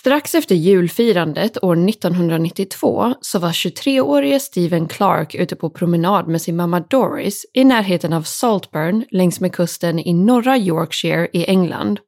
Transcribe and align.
Strax 0.00 0.34
efter 0.34 0.54
julfirandet 0.54 1.64
år 1.64 1.88
1992 1.88 3.14
så 3.20 3.38
var 3.38 3.48
23-årige 3.48 4.40
Stephen 4.40 4.88
Clark 4.88 5.34
ute 5.34 5.56
på 5.56 5.70
promenad 5.70 6.28
med 6.28 6.42
sin 6.42 6.56
mamma 6.56 6.80
Doris 6.80 7.46
i 7.54 7.64
närheten 7.64 8.12
av 8.12 8.22
Saltburn 8.22 9.04
längs 9.10 9.40
med 9.40 9.54
kusten 9.54 9.98
i 9.98 10.12
norra 10.12 10.58
Yorkshire 10.58 11.28
i 11.32 11.44
England. 11.44 12.00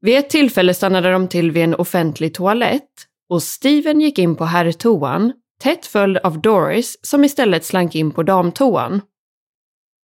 Vid 0.00 0.18
ett 0.18 0.30
tillfälle 0.30 0.74
stannade 0.74 1.12
de 1.12 1.28
till 1.28 1.50
vid 1.50 1.64
en 1.64 1.74
offentlig 1.74 2.34
toalett 2.34 2.90
och 3.30 3.42
Steven 3.42 4.00
gick 4.00 4.18
in 4.18 4.36
på 4.36 4.44
herrtoan, 4.44 5.32
tätt 5.62 5.86
följd 5.86 6.18
av 6.18 6.40
Doris 6.40 6.96
som 7.02 7.24
istället 7.24 7.64
slank 7.64 7.94
in 7.94 8.10
på 8.10 8.22
damtoan. 8.22 9.00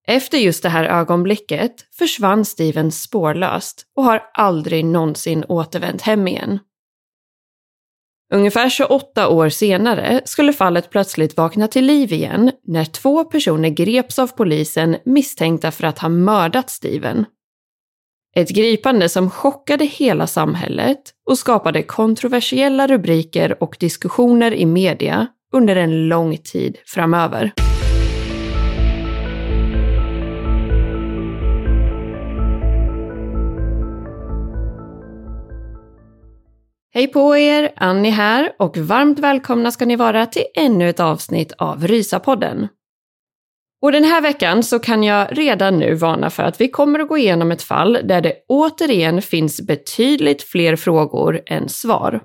Efter 0.06 0.38
just 0.38 0.62
det 0.62 0.68
här 0.68 0.84
ögonblicket 0.84 1.72
försvann 1.98 2.44
Steven 2.44 2.92
spårlöst 2.92 3.86
och 3.96 4.04
har 4.04 4.22
aldrig 4.34 4.84
någonsin 4.84 5.44
återvänt 5.48 6.02
hem 6.02 6.28
igen. 6.28 6.58
Ungefär 8.34 8.70
28 8.70 9.28
år 9.28 9.48
senare 9.48 10.20
skulle 10.24 10.52
fallet 10.52 10.90
plötsligt 10.90 11.36
vakna 11.36 11.68
till 11.68 11.84
liv 11.86 12.12
igen 12.12 12.53
när 12.64 12.84
två 12.84 13.25
personer 13.25 13.69
greps 13.69 14.19
av 14.19 14.26
polisen 14.26 14.97
misstänkta 15.04 15.70
för 15.70 15.86
att 15.86 15.98
ha 15.98 16.08
mördat 16.08 16.70
Steven. 16.70 17.25
Ett 18.36 18.48
gripande 18.48 19.08
som 19.08 19.31
chockade 19.31 19.84
hela 19.84 20.26
samhället 20.26 20.98
och 21.26 21.38
skapade 21.38 21.82
kontroversiella 21.82 22.86
rubriker 22.86 23.62
och 23.62 23.76
diskussioner 23.81 24.54
i 24.54 24.66
media 24.66 25.26
under 25.52 25.76
en 25.76 26.08
lång 26.08 26.36
tid 26.36 26.78
framöver. 26.86 27.52
Hej 36.96 37.06
på 37.06 37.36
er! 37.36 37.72
Annie 37.76 38.10
här 38.10 38.52
och 38.58 38.76
varmt 38.76 39.18
välkomna 39.18 39.70
ska 39.70 39.86
ni 39.86 39.96
vara 39.96 40.26
till 40.26 40.44
ännu 40.54 40.88
ett 40.88 41.00
avsnitt 41.00 41.52
av 41.52 41.86
Rysapodden. 41.86 42.68
Och 43.82 43.92
den 43.92 44.04
här 44.04 44.20
veckan 44.20 44.62
så 44.62 44.78
kan 44.78 45.02
jag 45.02 45.38
redan 45.38 45.78
nu 45.78 45.94
varna 45.94 46.30
för 46.30 46.42
att 46.42 46.60
vi 46.60 46.68
kommer 46.68 46.98
att 46.98 47.08
gå 47.08 47.18
igenom 47.18 47.52
ett 47.52 47.62
fall 47.62 47.98
där 48.04 48.20
det 48.20 48.34
återigen 48.48 49.22
finns 49.22 49.60
betydligt 49.60 50.42
fler 50.42 50.76
frågor 50.76 51.42
än 51.46 51.68
svar. 51.68 52.20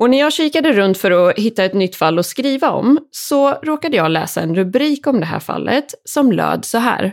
Och 0.00 0.10
när 0.10 0.18
jag 0.18 0.32
kikade 0.32 0.72
runt 0.72 0.98
för 0.98 1.10
att 1.10 1.38
hitta 1.38 1.64
ett 1.64 1.74
nytt 1.74 1.96
fall 1.96 2.18
att 2.18 2.26
skriva 2.26 2.70
om 2.70 2.98
så 3.10 3.50
råkade 3.50 3.96
jag 3.96 4.10
läsa 4.10 4.40
en 4.40 4.54
rubrik 4.54 5.06
om 5.06 5.20
det 5.20 5.26
här 5.26 5.40
fallet 5.40 5.94
som 6.04 6.32
löd 6.32 6.64
så 6.64 6.78
här. 6.78 7.12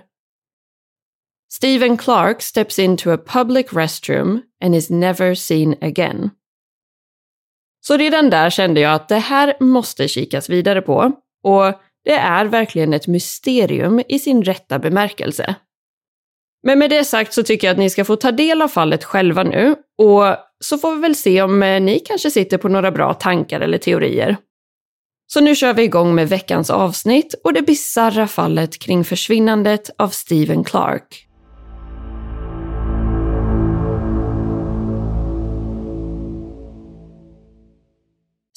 Stephen 1.51 1.97
Clark 1.97 2.41
steps 2.41 2.79
into 2.79 3.11
a 3.11 3.17
public 3.17 3.65
restroom 3.73 4.41
and 4.63 4.75
is 4.75 4.89
never 4.89 5.35
seen 5.35 5.75
again. 5.81 6.29
Så 7.87 7.97
redan 7.97 8.29
där 8.29 8.49
kände 8.49 8.81
jag 8.81 8.93
att 8.93 9.09
det 9.09 9.17
här 9.17 9.53
måste 9.59 10.07
kikas 10.07 10.49
vidare 10.49 10.81
på. 10.81 11.11
Och 11.43 11.73
det 12.05 12.13
är 12.13 12.45
verkligen 12.45 12.93
ett 12.93 13.07
mysterium 13.07 14.01
i 14.07 14.19
sin 14.19 14.43
rätta 14.43 14.79
bemärkelse. 14.79 15.55
Men 16.63 16.79
med 16.79 16.89
det 16.89 17.03
sagt 17.03 17.33
så 17.33 17.43
tycker 17.43 17.67
jag 17.67 17.71
att 17.71 17.79
ni 17.79 17.89
ska 17.89 18.05
få 18.05 18.15
ta 18.15 18.31
del 18.31 18.61
av 18.61 18.67
fallet 18.67 19.03
själva 19.03 19.43
nu 19.43 19.75
och 19.97 20.23
så 20.59 20.77
får 20.77 20.95
vi 20.95 21.01
väl 21.01 21.15
se 21.15 21.41
om 21.41 21.63
eh, 21.63 21.81
ni 21.81 21.99
kanske 21.99 22.31
sitter 22.31 22.57
på 22.57 22.69
några 22.69 22.91
bra 22.91 23.13
tankar 23.13 23.59
eller 23.61 23.77
teorier. 23.77 24.37
Så 25.27 25.41
nu 25.41 25.55
kör 25.55 25.73
vi 25.73 25.83
igång 25.83 26.15
med 26.15 26.29
veckans 26.29 26.69
avsnitt 26.69 27.35
och 27.43 27.53
det 27.53 27.61
bisarra 27.61 28.27
fallet 28.27 28.79
kring 28.79 29.03
försvinnandet 29.03 29.89
av 29.97 30.09
Stephen 30.09 30.63
Clark. 30.63 31.27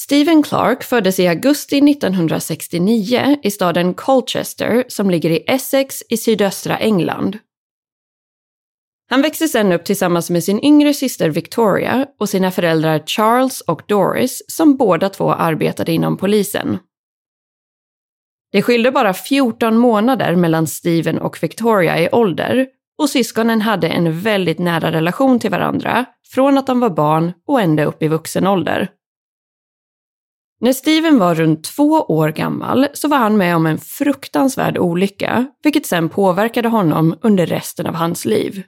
Stephen 0.07 0.43
Clark 0.43 0.85
föddes 0.85 1.21
i 1.21 1.27
augusti 1.29 1.91
1969 1.91 3.37
i 3.43 3.51
staden 3.51 3.95
Colchester 3.95 4.85
som 4.89 5.11
ligger 5.11 5.31
i 5.31 5.45
Essex 5.47 6.03
i 6.09 6.17
sydöstra 6.17 6.79
England. 6.79 7.39
Han 9.11 9.23
växte 9.23 9.49
sedan 9.49 9.73
upp 9.73 9.85
tillsammans 9.85 10.31
med 10.31 10.45
sin 10.45 10.65
yngre 10.65 10.95
syster 10.95 11.31
Victoria 11.31 12.07
och 12.19 12.29
sina 12.29 12.51
föräldrar 12.51 13.03
Charles 13.07 13.61
och 13.61 13.83
Doris 13.89 14.43
som 14.49 14.77
båda 14.77 15.09
två 15.09 15.33
arbetade 15.33 15.93
inom 15.93 16.17
polisen. 16.17 16.79
Det 18.53 18.63
skilde 18.63 18.93
bara 18.93 19.15
14 19.15 19.77
månader 19.77 20.37
mellan 20.37 20.67
Stephen 20.67 21.19
och 21.19 21.43
Victoria 21.43 21.99
i 21.99 22.09
ålder 22.13 22.67
och 22.99 23.11
syskonen 23.11 23.61
hade 23.61 23.89
en 23.89 24.21
väldigt 24.21 24.59
nära 24.59 24.93
relation 24.93 25.41
till 25.41 25.51
varandra 25.51 26.05
från 26.35 26.59
att 26.59 26.67
de 26.67 26.81
var 26.81 26.91
barn 26.91 27.33
och 27.47 27.61
ända 27.61 27.85
upp 27.85 28.03
i 28.03 28.09
vuxen 28.09 28.47
ålder. 28.47 28.91
När 30.61 30.73
Steven 30.73 31.19
var 31.19 31.35
runt 31.35 31.65
två 31.65 31.91
år 31.93 32.29
gammal 32.29 32.89
så 32.93 33.09
var 33.09 33.19
han 33.19 33.37
med 33.37 33.57
om 33.57 33.67
en 33.67 33.79
fruktansvärd 33.79 34.79
olycka, 34.79 35.47
vilket 35.63 35.87
sen 35.87 36.09
påverkade 36.09 36.69
honom 36.69 37.19
under 37.23 37.47
resten 37.47 37.87
av 37.87 37.95
hans 37.95 38.25
liv. 38.25 38.63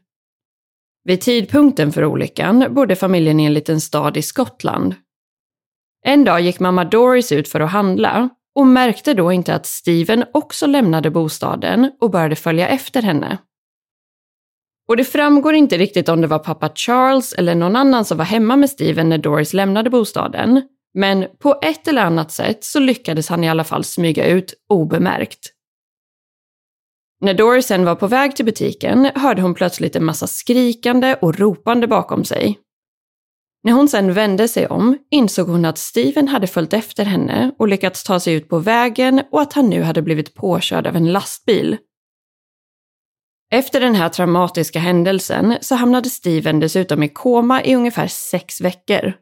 Vid 1.05 1.21
tidpunkten 1.21 1.93
för 1.93 2.05
olyckan 2.05 2.75
bodde 2.75 2.97
familjen 2.97 3.41
i 3.41 3.45
en 3.45 3.55
liten 3.55 3.81
stad 3.81 4.17
i 4.17 4.23
Skottland. 4.23 4.95
En 6.05 6.25
dag 6.25 6.41
gick 6.41 6.61
mamma 6.61 6.85
Doris 6.85 7.33
ut 7.33 7.49
för 7.49 7.61
att 7.61 7.71
handla 7.71 8.29
och 8.55 8.67
märkte 8.67 9.15
då 9.15 9.33
inte 9.33 9.55
att 9.55 9.67
Steven 9.67 10.25
också 10.33 10.67
lämnade 10.67 11.11
bostaden 11.11 11.93
och 12.01 12.11
började 12.11 12.37
följa 12.37 12.69
efter 12.69 13.03
henne. 13.03 13.39
Och 14.89 14.97
det 14.97 15.05
framgår 15.05 15.55
inte 15.55 15.79
riktigt 15.79 16.09
om 16.09 16.21
det 16.21 16.27
var 16.27 16.39
pappa 16.39 16.71
Charles 16.75 17.33
eller 17.33 17.55
någon 17.55 17.77
annan 17.77 18.05
som 18.05 18.19
var 18.19 18.25
hemma 18.25 18.57
med 18.57 18.71
Steven 18.71 19.09
när 19.09 19.19
Doris 19.19 19.55
lämnade 19.55 19.91
bostaden, 19.91 20.63
men 20.99 21.27
på 21.39 21.59
ett 21.63 21.89
eller 21.89 22.03
annat 22.03 22.33
sätt 22.33 22.65
så 22.65 22.81
lyckades 22.81 23.29
han 23.29 23.45
i 23.45 23.49
alla 23.49 23.65
fall 23.65 23.85
smyga 23.85 24.27
ut 24.27 24.55
obemärkt. 24.69 25.53
När 27.21 27.35
Doris 27.35 27.67
sen 27.67 27.85
var 27.85 27.95
på 27.95 28.07
väg 28.07 28.37
till 28.37 28.45
butiken 28.45 29.11
hörde 29.15 29.43
hon 29.43 29.55
plötsligt 29.55 29.97
en 29.97 30.05
massa 30.05 30.27
skrikande 30.27 31.15
och 31.15 31.39
ropande 31.39 31.87
bakom 31.87 32.25
sig. 32.25 32.59
När 33.65 33.73
hon 33.73 33.89
sen 33.89 34.13
vände 34.13 34.49
sig 34.49 34.67
om 34.67 34.99
insåg 35.11 35.49
hon 35.49 35.65
att 35.65 35.79
Steven 35.79 36.29
hade 36.29 36.47
följt 36.47 36.73
efter 36.73 37.05
henne 37.05 37.53
och 37.59 37.69
lyckats 37.69 38.05
ta 38.05 38.21
sig 38.21 38.35
ut 38.35 38.49
på 38.49 38.59
vägen 38.59 39.23
och 39.31 39.41
att 39.41 39.53
han 39.53 39.71
nu 39.71 39.83
hade 39.83 40.03
blivit 40.03 40.35
påkörd 40.35 40.87
av 40.87 40.97
en 40.97 41.13
lastbil. 41.13 41.77
Efter 43.53 43.81
den 43.81 43.95
här 43.95 44.09
traumatiska 44.09 44.79
händelsen 44.79 45.57
så 45.61 45.75
hamnade 45.75 46.11
Steven 46.11 46.61
dessutom 46.61 47.03
i 47.03 47.09
koma 47.09 47.63
i 47.63 47.75
ungefär 47.75 48.07
sex 48.07 48.61
veckor. 48.61 49.15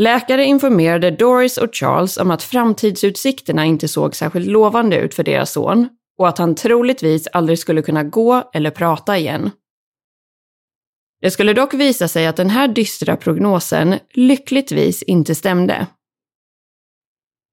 Läkare 0.00 0.44
informerade 0.44 1.10
Doris 1.10 1.58
och 1.58 1.74
Charles 1.74 2.16
om 2.16 2.30
att 2.30 2.42
framtidsutsikterna 2.42 3.64
inte 3.64 3.88
såg 3.88 4.16
särskilt 4.16 4.46
lovande 4.46 4.96
ut 4.96 5.14
för 5.14 5.22
deras 5.22 5.52
son 5.52 5.88
och 6.18 6.28
att 6.28 6.38
han 6.38 6.54
troligtvis 6.54 7.28
aldrig 7.32 7.58
skulle 7.58 7.82
kunna 7.82 8.04
gå 8.04 8.50
eller 8.54 8.70
prata 8.70 9.18
igen. 9.18 9.50
Det 11.20 11.30
skulle 11.30 11.52
dock 11.52 11.74
visa 11.74 12.08
sig 12.08 12.26
att 12.26 12.36
den 12.36 12.50
här 12.50 12.68
dystra 12.68 13.16
prognosen 13.16 13.94
lyckligtvis 14.14 15.02
inte 15.02 15.34
stämde. 15.34 15.86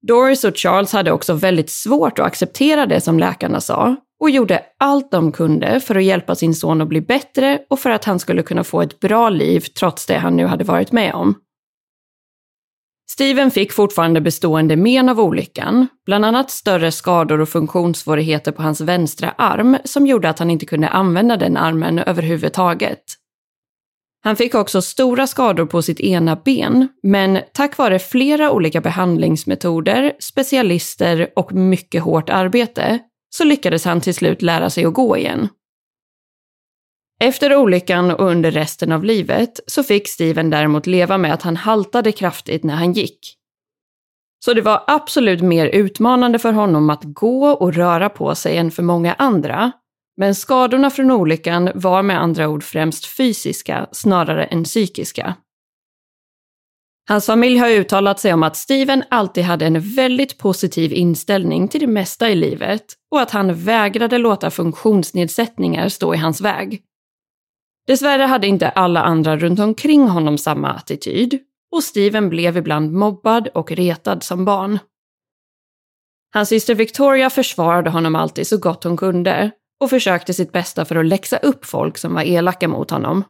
Doris 0.06 0.44
och 0.44 0.56
Charles 0.56 0.92
hade 0.92 1.12
också 1.12 1.34
väldigt 1.34 1.70
svårt 1.70 2.18
att 2.18 2.26
acceptera 2.26 2.86
det 2.86 3.00
som 3.00 3.18
läkarna 3.18 3.60
sa 3.60 3.96
och 4.20 4.30
gjorde 4.30 4.62
allt 4.78 5.10
de 5.10 5.32
kunde 5.32 5.80
för 5.80 5.94
att 5.94 6.04
hjälpa 6.04 6.34
sin 6.34 6.54
son 6.54 6.80
att 6.80 6.88
bli 6.88 7.00
bättre 7.00 7.60
och 7.70 7.78
för 7.78 7.90
att 7.90 8.04
han 8.04 8.18
skulle 8.18 8.42
kunna 8.42 8.64
få 8.64 8.82
ett 8.82 9.00
bra 9.00 9.28
liv 9.28 9.60
trots 9.60 10.06
det 10.06 10.18
han 10.18 10.36
nu 10.36 10.46
hade 10.46 10.64
varit 10.64 10.92
med 10.92 11.14
om. 11.14 11.34
Steven 13.10 13.50
fick 13.50 13.72
fortfarande 13.72 14.20
bestående 14.20 14.76
men 14.76 15.08
av 15.08 15.20
olyckan, 15.20 15.86
bland 16.06 16.24
annat 16.24 16.50
större 16.50 16.92
skador 16.92 17.40
och 17.40 17.48
funktionssvårigheter 17.48 18.52
på 18.52 18.62
hans 18.62 18.80
vänstra 18.80 19.30
arm 19.30 19.76
som 19.84 20.06
gjorde 20.06 20.28
att 20.28 20.38
han 20.38 20.50
inte 20.50 20.66
kunde 20.66 20.88
använda 20.88 21.36
den 21.36 21.56
armen 21.56 21.98
överhuvudtaget. 21.98 23.02
Han 24.24 24.36
fick 24.36 24.54
också 24.54 24.82
stora 24.82 25.26
skador 25.26 25.66
på 25.66 25.82
sitt 25.82 26.00
ena 26.00 26.36
ben, 26.36 26.88
men 27.02 27.38
tack 27.52 27.78
vare 27.78 27.98
flera 27.98 28.50
olika 28.50 28.80
behandlingsmetoder, 28.80 30.12
specialister 30.18 31.28
och 31.36 31.52
mycket 31.52 32.02
hårt 32.02 32.30
arbete 32.30 32.98
så 33.30 33.44
lyckades 33.44 33.84
han 33.84 34.00
till 34.00 34.14
slut 34.14 34.42
lära 34.42 34.70
sig 34.70 34.84
att 34.84 34.94
gå 34.94 35.16
igen. 35.16 35.48
Efter 37.20 37.56
olyckan 37.56 38.10
och 38.10 38.30
under 38.30 38.50
resten 38.50 38.92
av 38.92 39.04
livet 39.04 39.60
så 39.66 39.82
fick 39.82 40.08
Steven 40.08 40.50
däremot 40.50 40.86
leva 40.86 41.18
med 41.18 41.34
att 41.34 41.42
han 41.42 41.56
haltade 41.56 42.12
kraftigt 42.12 42.64
när 42.64 42.74
han 42.74 42.92
gick. 42.92 43.36
Så 44.44 44.54
det 44.54 44.62
var 44.62 44.84
absolut 44.86 45.42
mer 45.42 45.66
utmanande 45.66 46.38
för 46.38 46.52
honom 46.52 46.90
att 46.90 47.02
gå 47.04 47.48
och 47.48 47.74
röra 47.74 48.08
på 48.08 48.34
sig 48.34 48.56
än 48.56 48.70
för 48.70 48.82
många 48.82 49.14
andra. 49.14 49.72
Men 50.16 50.34
skadorna 50.34 50.90
från 50.90 51.10
olyckan 51.10 51.70
var 51.74 52.02
med 52.02 52.20
andra 52.20 52.48
ord 52.48 52.64
främst 52.64 53.06
fysiska 53.06 53.86
snarare 53.92 54.44
än 54.44 54.64
psykiska. 54.64 55.36
Hans 57.08 57.26
familj 57.26 57.58
har 57.58 57.70
uttalat 57.70 58.20
sig 58.20 58.32
om 58.32 58.42
att 58.42 58.56
Steven 58.56 59.02
alltid 59.10 59.44
hade 59.44 59.66
en 59.66 59.80
väldigt 59.80 60.38
positiv 60.38 60.92
inställning 60.92 61.68
till 61.68 61.80
det 61.80 61.86
mesta 61.86 62.30
i 62.30 62.34
livet 62.34 62.84
och 63.10 63.20
att 63.20 63.30
han 63.30 63.54
vägrade 63.54 64.18
låta 64.18 64.50
funktionsnedsättningar 64.50 65.88
stå 65.88 66.14
i 66.14 66.18
hans 66.18 66.40
väg. 66.40 66.82
Dessvärre 67.86 68.22
hade 68.22 68.46
inte 68.46 68.68
alla 68.68 69.02
andra 69.02 69.36
runt 69.36 69.60
omkring 69.60 70.08
honom 70.08 70.38
samma 70.38 70.72
attityd 70.72 71.38
och 71.72 71.84
Steven 71.84 72.28
blev 72.28 72.56
ibland 72.56 72.92
mobbad 72.92 73.48
och 73.48 73.72
retad 73.72 74.22
som 74.22 74.44
barn. 74.44 74.78
Hans 76.34 76.48
syster 76.48 76.74
Victoria 76.74 77.30
försvarade 77.30 77.90
honom 77.90 78.14
alltid 78.16 78.46
så 78.46 78.58
gott 78.58 78.84
hon 78.84 78.96
kunde 78.96 79.50
och 79.80 79.90
försökte 79.90 80.34
sitt 80.34 80.52
bästa 80.52 80.84
för 80.84 80.96
att 80.96 81.06
läxa 81.06 81.36
upp 81.36 81.64
folk 81.64 81.98
som 81.98 82.14
var 82.14 82.22
elaka 82.22 82.68
mot 82.68 82.90
honom. 82.90 83.24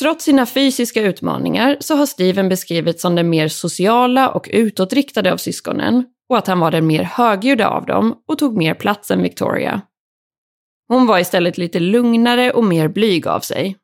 Trots 0.00 0.24
sina 0.24 0.46
fysiska 0.46 1.02
utmaningar 1.02 1.76
så 1.80 1.96
har 1.96 2.06
Steven 2.06 2.48
beskrivits 2.48 3.02
som 3.02 3.14
den 3.14 3.30
mer 3.30 3.48
sociala 3.48 4.28
och 4.28 4.48
utåtriktade 4.52 5.32
av 5.32 5.36
syskonen 5.36 6.04
och 6.28 6.38
att 6.38 6.46
han 6.46 6.60
var 6.60 6.70
den 6.70 6.86
mer 6.86 7.02
högljudda 7.02 7.68
av 7.68 7.86
dem 7.86 8.22
och 8.28 8.38
tog 8.38 8.56
mer 8.56 8.74
plats 8.74 9.10
än 9.10 9.22
Victoria. 9.22 9.80
Hon 10.88 11.06
var 11.06 11.18
istället 11.18 11.58
lite 11.58 11.80
lugnare 11.80 12.50
och 12.50 12.64
mer 12.64 12.88
blyg 12.88 13.26
av 13.26 13.40
sig. 13.40 13.76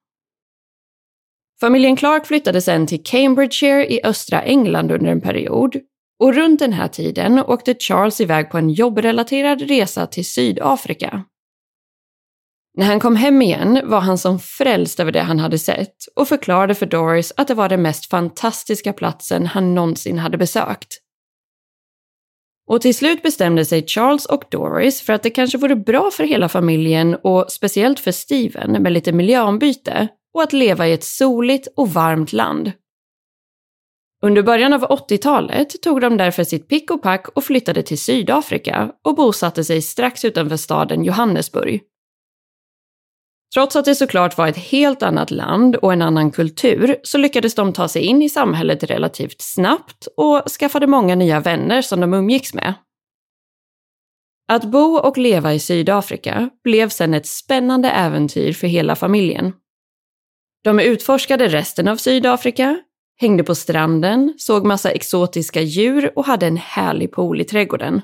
Familjen 1.60 1.96
Clark 1.96 2.26
flyttade 2.26 2.60
sen 2.60 2.86
till 2.86 3.02
Cambridgeshire 3.04 3.86
i 3.86 4.00
östra 4.04 4.42
England 4.42 4.92
under 4.92 5.10
en 5.10 5.20
period 5.20 5.76
och 6.18 6.34
runt 6.34 6.60
den 6.60 6.72
här 6.72 6.88
tiden 6.88 7.38
åkte 7.38 7.74
Charles 7.74 8.20
iväg 8.20 8.50
på 8.50 8.58
en 8.58 8.70
jobbrelaterad 8.70 9.62
resa 9.62 10.06
till 10.06 10.26
Sydafrika. 10.26 11.24
När 12.76 12.86
han 12.86 13.00
kom 13.00 13.16
hem 13.16 13.42
igen 13.42 13.80
var 13.84 14.00
han 14.00 14.18
som 14.18 14.38
frälst 14.38 15.00
över 15.00 15.12
det 15.12 15.20
han 15.20 15.38
hade 15.38 15.58
sett 15.58 15.96
och 16.16 16.28
förklarade 16.28 16.74
för 16.74 16.86
Doris 16.86 17.32
att 17.36 17.48
det 17.48 17.54
var 17.54 17.68
den 17.68 17.82
mest 17.82 18.10
fantastiska 18.10 18.92
platsen 18.92 19.46
han 19.46 19.74
någonsin 19.74 20.18
hade 20.18 20.38
besökt. 20.38 21.03
Och 22.66 22.81
till 22.81 22.94
slut 22.94 23.22
bestämde 23.22 23.64
sig 23.64 23.87
Charles 23.87 24.26
och 24.26 24.44
Doris 24.50 25.02
för 25.02 25.12
att 25.12 25.22
det 25.22 25.31
kanske 25.31 25.58
vore 25.58 25.76
bra 25.76 26.11
för 26.11 26.25
hela 26.25 26.49
familjen 26.49 27.14
och 27.14 27.52
speciellt 27.52 28.00
för 28.00 28.12
Steven 28.12 28.82
med 28.82 28.93
lite 28.93 29.12
miljöombyte 29.12 30.08
och 30.34 30.43
att 30.43 30.52
leva 30.52 30.88
i 30.88 30.93
ett 30.93 31.05
soligt 31.05 31.69
och 31.76 31.88
varmt 31.88 32.32
land. 32.32 32.72
Under 34.22 34.43
början 34.43 34.72
av 34.72 34.81
80-talet 34.81 35.82
tog 35.82 36.00
de 36.00 36.16
därför 36.16 36.44
sitt 36.44 36.69
pick 36.69 36.90
och 36.90 37.02
pack 37.02 37.28
och 37.28 37.44
flyttade 37.44 37.82
till 37.82 37.99
Sydafrika 37.99 38.93
och 39.05 39.14
bosatte 39.14 39.64
sig 39.64 39.82
strax 39.82 40.25
utanför 40.25 40.56
staden 40.56 41.05
Johannesburg. 41.05 41.82
Trots 43.54 43.76
att 43.76 43.84
det 43.84 43.94
såklart 43.94 44.38
var 44.38 44.48
ett 44.48 44.56
helt 44.56 45.02
annat 45.02 45.30
land 45.30 45.76
och 45.76 45.92
en 45.92 46.02
annan 46.02 46.30
kultur 46.30 46.96
så 47.02 47.18
lyckades 47.18 47.54
de 47.54 47.72
ta 47.72 47.88
sig 47.88 48.02
in 48.02 48.22
i 48.22 48.28
samhället 48.28 48.82
relativt 48.82 49.40
snabbt 49.40 50.08
och 50.16 50.42
skaffade 50.50 50.86
många 50.86 51.14
nya 51.14 51.40
vänner 51.40 51.82
som 51.82 52.00
de 52.00 52.14
umgicks 52.14 52.54
med. 52.54 52.74
Att 54.48 54.64
bo 54.64 54.96
och 54.96 55.18
leva 55.18 55.54
i 55.54 55.60
Sydafrika 55.60 56.50
blev 56.64 56.88
sedan 56.88 57.14
ett 57.14 57.26
spännande 57.26 57.90
äventyr 57.90 58.52
för 58.52 58.66
hela 58.66 58.96
familjen. 58.96 59.52
De 60.64 60.80
utforskade 60.80 61.48
resten 61.48 61.88
av 61.88 61.96
Sydafrika, 61.96 62.78
hängde 63.20 63.44
på 63.44 63.54
stranden, 63.54 64.34
såg 64.38 64.66
massa 64.66 64.90
exotiska 64.90 65.60
djur 65.60 66.12
och 66.16 66.24
hade 66.24 66.46
en 66.46 66.56
härlig 66.56 67.12
pool 67.12 67.40
i 67.40 67.44
trädgården. 67.44 68.02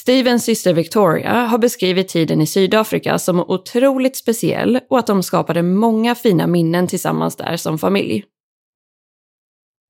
Stevens 0.00 0.44
syster 0.44 0.74
Victoria 0.74 1.32
har 1.32 1.58
beskrivit 1.58 2.08
tiden 2.08 2.40
i 2.40 2.46
Sydafrika 2.46 3.18
som 3.18 3.40
otroligt 3.40 4.16
speciell 4.16 4.80
och 4.90 4.98
att 4.98 5.06
de 5.06 5.22
skapade 5.22 5.62
många 5.62 6.14
fina 6.14 6.46
minnen 6.46 6.86
tillsammans 6.86 7.36
där 7.36 7.56
som 7.56 7.78
familj. 7.78 8.24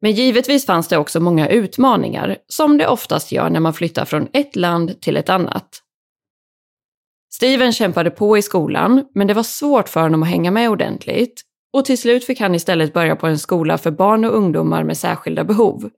Men 0.01 0.13
givetvis 0.13 0.67
fanns 0.67 0.89
det 0.89 0.99
också 0.99 1.21
många 1.21 1.49
utmaningar, 1.49 2.37
som 2.47 2.79
det 2.79 2.89
oftast 2.89 3.33
gör 3.33 3.51
när 3.51 3.61
man 3.61 3.75
flyttar 3.75 4.05
från 4.05 4.29
ett 4.33 4.57
land 4.57 5.01
till 5.01 5.17
ett 5.17 5.29
annat. 5.29 5.83
Steven 7.33 7.73
kämpade 7.73 8.11
på 8.11 8.39
i 8.39 8.43
skolan, 8.43 9.05
men 9.15 9.27
det 9.27 9.35
var 9.35 9.43
svårt 9.43 9.89
för 9.89 10.01
honom 10.01 10.23
att 10.23 10.29
hänga 10.29 10.51
med 10.51 10.71
ordentligt 10.71 11.43
och 11.73 11.85
till 11.85 11.99
slut 11.99 12.25
fick 12.25 12.41
han 12.41 12.55
istället 12.55 12.93
börja 12.93 13.17
på 13.17 13.27
en 13.27 13.39
skola 13.39 13.79
för 13.79 13.91
barn 13.91 14.25
och 14.25 14.37
ungdomar 14.37 14.85
med 14.85 14.99
särskilda 14.99 15.45
behov. 15.45 15.91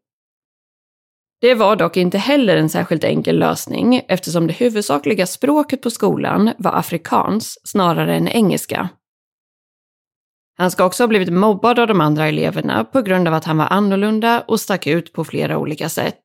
Det 1.41 1.55
var 1.55 1.77
dock 1.77 1.97
inte 1.97 2.19
heller 2.19 2.57
en 2.57 2.69
särskilt 2.69 3.05
enkel 3.05 3.39
lösning 3.39 4.03
eftersom 4.09 4.47
det 4.47 4.53
huvudsakliga 4.53 5.27
språket 5.27 5.83
på 5.83 5.91
skolan 5.91 6.53
var 6.59 6.73
afrikans 6.79 7.59
snarare 7.65 8.17
än 8.17 8.29
engelska. 8.29 8.89
Han 10.59 10.71
ska 10.71 10.85
också 10.85 11.03
ha 11.03 11.09
blivit 11.09 11.33
mobbad 11.33 11.79
av 11.79 11.87
de 11.87 12.01
andra 12.01 12.27
eleverna 12.27 12.85
på 12.85 13.03
grund 13.03 13.29
av 13.29 13.35
att 13.35 13.45
han 13.45 13.57
var 13.57 13.67
annorlunda 13.67 14.41
och 14.41 14.61
stack 14.61 14.87
ut 14.87 15.13
på 15.13 15.25
flera 15.25 15.59
olika 15.59 15.89
sätt. 15.89 16.23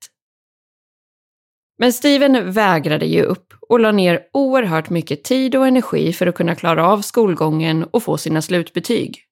Men 1.78 1.94
Steven 1.94 2.52
vägrade 2.52 3.06
ge 3.06 3.22
upp 3.22 3.54
och 3.70 3.80
la 3.80 3.92
ner 3.92 4.22
oerhört 4.34 4.90
mycket 4.90 5.24
tid 5.24 5.56
och 5.56 5.68
energi 5.68 6.14
för 6.14 6.28
att 6.28 6.36
kunna 6.36 6.56
klara 6.56 6.88
av 6.88 7.02
skolgången 7.02 7.84
och 7.84 8.04
få 8.04 8.18
sina 8.18 8.42
slutbetyg. 8.42 9.25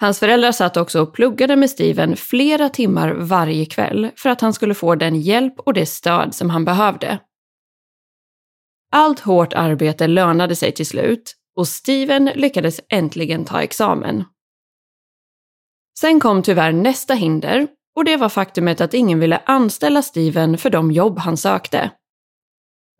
Hans 0.00 0.18
föräldrar 0.18 0.52
satt 0.52 0.76
också 0.76 1.02
och 1.02 1.14
pluggade 1.14 1.56
med 1.56 1.70
Steven 1.70 2.16
flera 2.16 2.68
timmar 2.68 3.12
varje 3.12 3.66
kväll 3.66 4.10
för 4.16 4.30
att 4.30 4.40
han 4.40 4.52
skulle 4.52 4.74
få 4.74 4.94
den 4.94 5.20
hjälp 5.20 5.58
och 5.58 5.74
det 5.74 5.86
stöd 5.86 6.34
som 6.34 6.50
han 6.50 6.64
behövde. 6.64 7.18
Allt 8.92 9.20
hårt 9.20 9.52
arbete 9.52 10.06
lönade 10.06 10.56
sig 10.56 10.72
till 10.72 10.86
slut 10.86 11.34
och 11.56 11.68
Steven 11.68 12.24
lyckades 12.24 12.80
äntligen 12.88 13.44
ta 13.44 13.62
examen. 13.62 14.24
Sen 15.98 16.20
kom 16.20 16.42
tyvärr 16.42 16.72
nästa 16.72 17.14
hinder 17.14 17.68
och 17.96 18.04
det 18.04 18.16
var 18.16 18.28
faktumet 18.28 18.80
att 18.80 18.94
ingen 18.94 19.20
ville 19.20 19.42
anställa 19.46 20.02
Steven 20.02 20.58
för 20.58 20.70
de 20.70 20.90
jobb 20.90 21.18
han 21.18 21.36
sökte. 21.36 21.90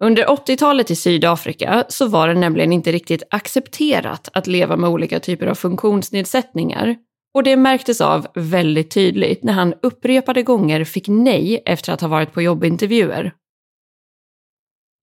Under 0.05 0.27
80-talet 0.27 0.91
i 0.91 0.97
Sydafrika 0.97 1.85
så 1.89 2.07
var 2.07 2.29
det 2.29 2.35
nämligen 2.35 2.73
inte 2.73 2.93
riktigt 2.93 3.23
accepterat 3.31 4.29
att 4.33 4.47
leva 4.47 4.77
med 4.77 4.91
olika 4.91 5.21
typer 5.21 5.47
av 5.47 5.55
funktionsnedsättningar. 5.55 6.97
Och 7.35 7.43
det 7.43 7.57
märktes 7.57 8.01
av 8.01 8.27
väldigt 8.35 8.91
tydligt 8.91 9.45
när 9.45 9.53
han 9.53 9.75
upprepade 9.83 10.43
gånger 10.43 10.85
fick 10.85 11.09
nej 11.09 11.63
efter 11.67 11.93
att 11.93 12.01
ha 12.01 12.09
varit 12.09 12.33
på 12.33 12.43
jobbintervjuer. 12.43 13.33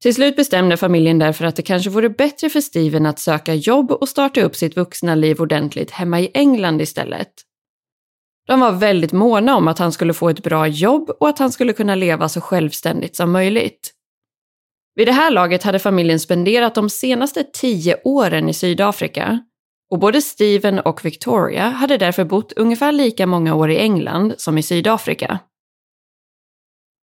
Till 0.02 0.16
slut 0.16 0.36
bestämde 0.36 0.78
familjen 0.78 1.20
därför 1.20 1.46
att 1.46 1.56
det 1.56 1.62
kanske 1.62 1.90
vore 1.90 2.10
bättre 2.10 2.50
för 2.50 2.62
Steven 2.62 3.06
att 3.06 3.20
söka 3.20 3.54
jobb 3.54 3.92
och 3.92 4.10
starta 4.10 4.42
upp 4.42 4.56
sitt 4.56 4.78
vuxna 4.78 5.16
liv 5.16 5.42
ordentligt 5.42 5.92
hemma 5.92 6.20
i 6.20 6.32
England 6.34 6.82
istället. 6.82 7.34
De 8.48 8.60
var 8.60 8.72
väldigt 8.72 9.14
måna 9.14 9.56
om 9.56 9.68
att 9.68 9.80
han 9.80 9.92
skulle 9.92 10.14
få 10.14 10.30
ett 10.30 10.44
bra 10.44 10.68
jobb 10.68 11.10
och 11.20 11.30
att 11.30 11.40
han 11.40 11.52
skulle 11.52 11.74
kunna 11.74 11.96
leva 11.96 12.30
så 12.30 12.42
självständigt 12.42 13.16
som 13.16 13.32
möjligt. 13.32 13.94
Vid 14.98 15.08
det 15.08 15.12
här 15.12 15.32
laget 15.32 15.64
hade 15.64 15.80
familjen 15.80 16.20
spenderat 16.20 16.76
de 16.76 16.90
senaste 16.90 17.44
tio 17.44 17.98
åren 18.04 18.50
i 18.50 18.54
Sydafrika 18.54 19.40
och 19.92 20.00
både 20.00 20.22
Steven 20.22 20.80
och 20.80 21.06
Victoria 21.06 21.70
hade 21.70 21.98
därför 21.98 22.26
bott 22.26 22.54
ungefär 22.54 22.92
lika 22.92 23.28
många 23.28 23.56
år 23.56 23.72
i 23.72 23.78
England 23.78 24.34
som 24.38 24.58
i 24.58 24.64
Sydafrika. 24.64 25.40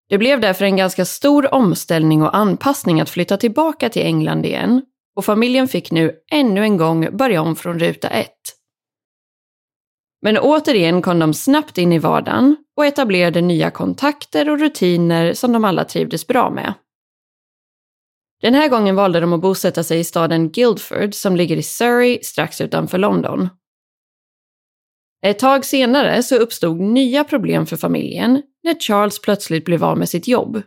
Det 0.10 0.18
blev 0.18 0.42
därför 0.42 0.66
en 0.66 0.78
ganska 0.78 1.06
stor 1.06 1.54
omställning 1.54 2.24
och 2.24 2.36
anpassning 2.36 3.02
att 3.02 3.10
flytta 3.10 3.38
tillbaka 3.38 3.90
till 3.90 4.06
England 4.06 4.46
igen 4.46 4.82
och 5.16 5.26
familjen 5.26 5.68
fick 5.68 5.92
nu 5.92 6.16
ännu 6.32 6.64
en 6.64 6.78
gång 6.78 7.18
börja 7.18 7.42
om 7.42 7.56
från 7.56 7.80
ruta 7.80 8.08
ett. 8.08 8.42
Men 10.22 10.38
återigen 10.38 11.02
kom 11.02 11.20
de 11.20 11.34
snabbt 11.34 11.78
in 11.78 11.94
i 11.94 12.00
vardagen 12.00 12.56
och 12.78 12.86
etablerade 12.86 13.42
nya 13.42 13.72
kontakter 13.72 14.50
och 14.50 14.60
rutiner 14.60 15.34
som 15.34 15.52
de 15.52 15.66
alla 15.66 15.84
trivdes 15.84 16.28
bra 16.28 16.50
med. 16.50 16.74
Den 18.44 18.54
här 18.54 18.70
gången 18.70 18.96
valde 18.96 19.20
de 19.20 19.34
att 19.34 19.42
bosätta 19.42 19.84
sig 19.84 20.00
i 20.00 20.04
staden 20.04 20.52
Guildford 20.52 21.14
som 21.14 21.36
ligger 21.36 21.58
i 21.58 21.64
Surrey 21.64 22.20
strax 22.24 22.62
utanför 22.62 22.98
London. 22.98 23.50
Ett 25.26 25.40
tag 25.40 25.66
senare 25.66 26.24
så 26.24 26.36
uppstod 26.36 26.80
nya 26.80 27.24
problem 27.24 27.66
för 27.66 27.78
familjen 27.78 28.42
när 28.64 28.80
Charles 28.80 29.22
plötsligt 29.22 29.66
blev 29.66 29.84
av 29.84 29.98
med 29.98 30.10
sitt 30.10 30.28
jobb. 30.28 30.62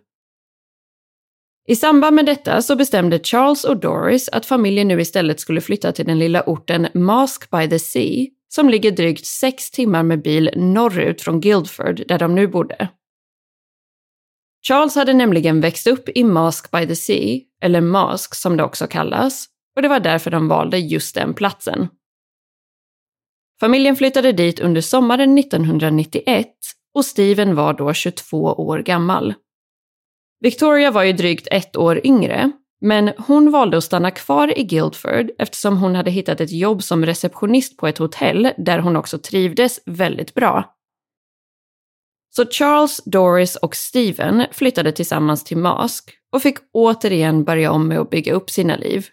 I 1.69 1.77
samband 1.77 2.17
med 2.17 2.27
detta 2.27 2.63
så 2.63 2.77
bestämde 2.77 3.19
Charles 3.19 3.65
och 3.65 3.81
Doris 3.81 4.29
att 4.29 4.47
familjen 4.47 4.89
nu 4.89 5.01
istället 5.01 5.41
skulle 5.41 5.61
flytta 5.61 5.93
till 5.93 6.07
den 6.07 6.19
lilla 6.19 6.43
orten 6.43 6.89
Mask 6.95 7.51
by 7.51 7.69
the 7.69 7.79
Sea 7.79 8.27
som 8.49 8.69
ligger 8.69 8.91
drygt 8.91 9.27
sex 9.27 9.71
timmar 9.71 10.03
med 10.03 10.23
bil 10.23 10.51
norrut 10.57 11.23
från 11.23 11.41
Guildford 11.41 12.03
där 12.09 12.19
de 12.19 12.35
nu 12.35 12.47
bodde. 12.47 12.89
Charles 14.69 14.95
hade 14.95 15.13
nämligen 15.13 15.61
växt 15.61 15.87
upp 15.87 16.09
i 16.09 16.25
Mask 16.25 16.71
by 16.71 16.87
the 16.87 16.97
Sea, 16.97 17.41
eller 17.63 17.81
Mask 17.81 18.35
som 18.35 18.57
det 18.57 18.65
också 18.65 18.87
kallas, 18.87 19.47
och 19.77 19.83
det 19.83 19.89
var 19.89 20.01
därför 20.01 20.31
de 20.31 20.49
valde 20.49 20.79
just 20.79 21.15
den 21.15 21.35
platsen. 21.35 21.89
Familjen 23.61 23.97
flyttade 23.97 24.33
dit 24.33 24.61
under 24.61 24.81
sommaren 24.81 25.39
1991 25.39 26.47
och 26.95 27.05
Steven 27.05 27.55
var 27.55 27.75
då 27.75 27.93
22 27.93 28.43
år 28.43 28.79
gammal. 28.79 29.35
Victoria 30.41 30.91
var 30.91 31.03
ju 31.03 31.13
drygt 31.13 31.49
ett 31.51 31.77
år 31.77 32.01
yngre, 32.07 32.53
men 32.81 33.13
hon 33.19 33.51
valde 33.51 33.77
att 33.77 33.85
stanna 33.85 34.11
kvar 34.11 34.59
i 34.59 34.65
Guildford 34.65 35.31
eftersom 35.39 35.77
hon 35.77 35.95
hade 35.95 36.11
hittat 36.11 36.41
ett 36.41 36.53
jobb 36.53 36.83
som 36.83 37.07
receptionist 37.07 37.77
på 37.77 37.87
ett 37.87 37.99
hotell 37.99 38.53
där 38.59 38.79
hon 38.79 38.97
också 38.97 39.19
trivdes 39.19 39.81
väldigt 39.87 40.35
bra. 40.35 40.76
Så 42.37 42.47
Charles, 42.47 43.05
Doris 43.05 43.57
och 43.57 43.77
Steven 43.77 44.47
flyttade 44.53 44.93
tillsammans 44.93 45.45
till 45.45 45.57
Mask 45.57 46.11
och 46.33 46.43
fick 46.43 46.59
återigen 46.73 47.45
börja 47.45 47.73
om 47.73 47.89
med 47.89 47.99
att 47.99 48.11
bygga 48.11 48.33
upp 48.33 48.51
sina 48.51 48.77
liv. 48.77 49.07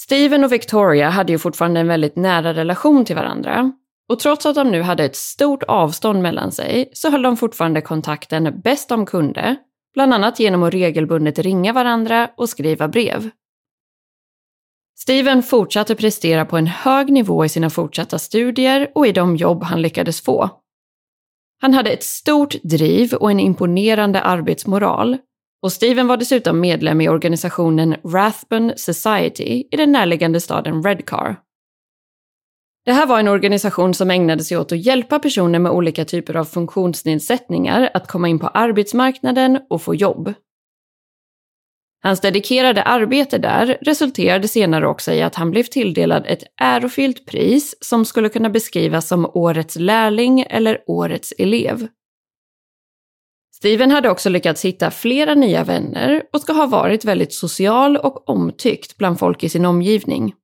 Steven 0.00 0.44
och 0.44 0.52
Victoria 0.52 1.08
hade 1.08 1.32
ju 1.32 1.38
fortfarande 1.38 1.80
en 1.80 1.88
väldigt 1.88 2.16
nära 2.16 2.54
relation 2.54 3.04
till 3.04 3.16
varandra 3.16 3.72
och 4.08 4.18
trots 4.18 4.46
att 4.46 4.54
de 4.54 4.70
nu 4.70 4.82
hade 4.82 5.04
ett 5.04 5.16
stort 5.16 5.62
avstånd 5.62 6.22
mellan 6.22 6.52
sig 6.52 6.90
så 6.92 7.10
höll 7.10 7.22
de 7.22 7.36
fortfarande 7.36 7.80
kontakten 7.80 8.60
bäst 8.64 8.88
de 8.88 9.06
kunde, 9.06 9.56
bland 9.94 10.14
annat 10.14 10.40
genom 10.40 10.62
att 10.62 10.74
regelbundet 10.74 11.38
ringa 11.38 11.72
varandra 11.72 12.30
och 12.36 12.48
skriva 12.48 12.88
brev. 12.88 13.30
Steven 14.98 15.42
fortsatte 15.42 15.94
prestera 15.94 16.44
på 16.44 16.56
en 16.56 16.66
hög 16.66 17.12
nivå 17.12 17.44
i 17.44 17.48
sina 17.48 17.70
fortsatta 17.70 18.18
studier 18.18 18.90
och 18.94 19.06
i 19.06 19.12
de 19.12 19.36
jobb 19.36 19.62
han 19.62 19.82
lyckades 19.82 20.20
få. 20.20 20.63
Han 21.60 21.74
hade 21.74 21.90
ett 21.90 22.04
stort 22.04 22.54
driv 22.62 23.14
och 23.14 23.30
en 23.30 23.40
imponerande 23.40 24.20
arbetsmoral 24.20 25.18
och 25.64 25.72
Steven 25.72 26.06
var 26.06 26.16
dessutom 26.16 26.60
medlem 26.60 27.00
i 27.00 27.08
organisationen 27.08 27.96
Rathbun 28.04 28.72
Society 28.76 29.64
i 29.70 29.76
den 29.76 29.92
närliggande 29.92 30.40
staden 30.40 30.82
Redcar. 30.82 31.36
Det 32.84 32.92
här 32.92 33.06
var 33.06 33.20
en 33.20 33.28
organisation 33.28 33.94
som 33.94 34.10
ägnade 34.10 34.44
sig 34.44 34.56
åt 34.56 34.72
att 34.72 34.86
hjälpa 34.86 35.18
personer 35.18 35.58
med 35.58 35.72
olika 35.72 36.04
typer 36.04 36.36
av 36.36 36.44
funktionsnedsättningar 36.44 37.90
att 37.94 38.08
komma 38.08 38.28
in 38.28 38.38
på 38.38 38.48
arbetsmarknaden 38.48 39.60
och 39.70 39.82
få 39.82 39.94
jobb. 39.94 40.34
Hans 42.04 42.20
dedikerade 42.20 42.82
arbete 42.82 43.38
där 43.38 43.78
resulterade 43.80 44.48
senare 44.48 44.86
också 44.86 45.12
i 45.12 45.22
att 45.22 45.34
han 45.34 45.50
blev 45.50 45.62
tilldelad 45.62 46.26
ett 46.26 46.42
ärofyllt 46.60 47.26
pris 47.26 47.74
som 47.80 48.04
skulle 48.04 48.28
kunna 48.28 48.50
beskrivas 48.50 49.08
som 49.08 49.30
Årets 49.34 49.76
lärling 49.76 50.40
eller 50.40 50.82
Årets 50.86 51.34
elev. 51.38 51.88
Steven 53.54 53.90
hade 53.90 54.10
också 54.10 54.28
lyckats 54.28 54.64
hitta 54.64 54.90
flera 54.90 55.34
nya 55.34 55.64
vänner 55.64 56.22
och 56.32 56.40
ska 56.40 56.52
ha 56.52 56.66
varit 56.66 57.04
väldigt 57.04 57.32
social 57.32 57.96
och 57.96 58.28
omtyckt 58.28 58.96
bland 58.96 59.18
folk 59.18 59.44
i 59.44 59.48
sin 59.48 59.64
omgivning. 59.64 60.34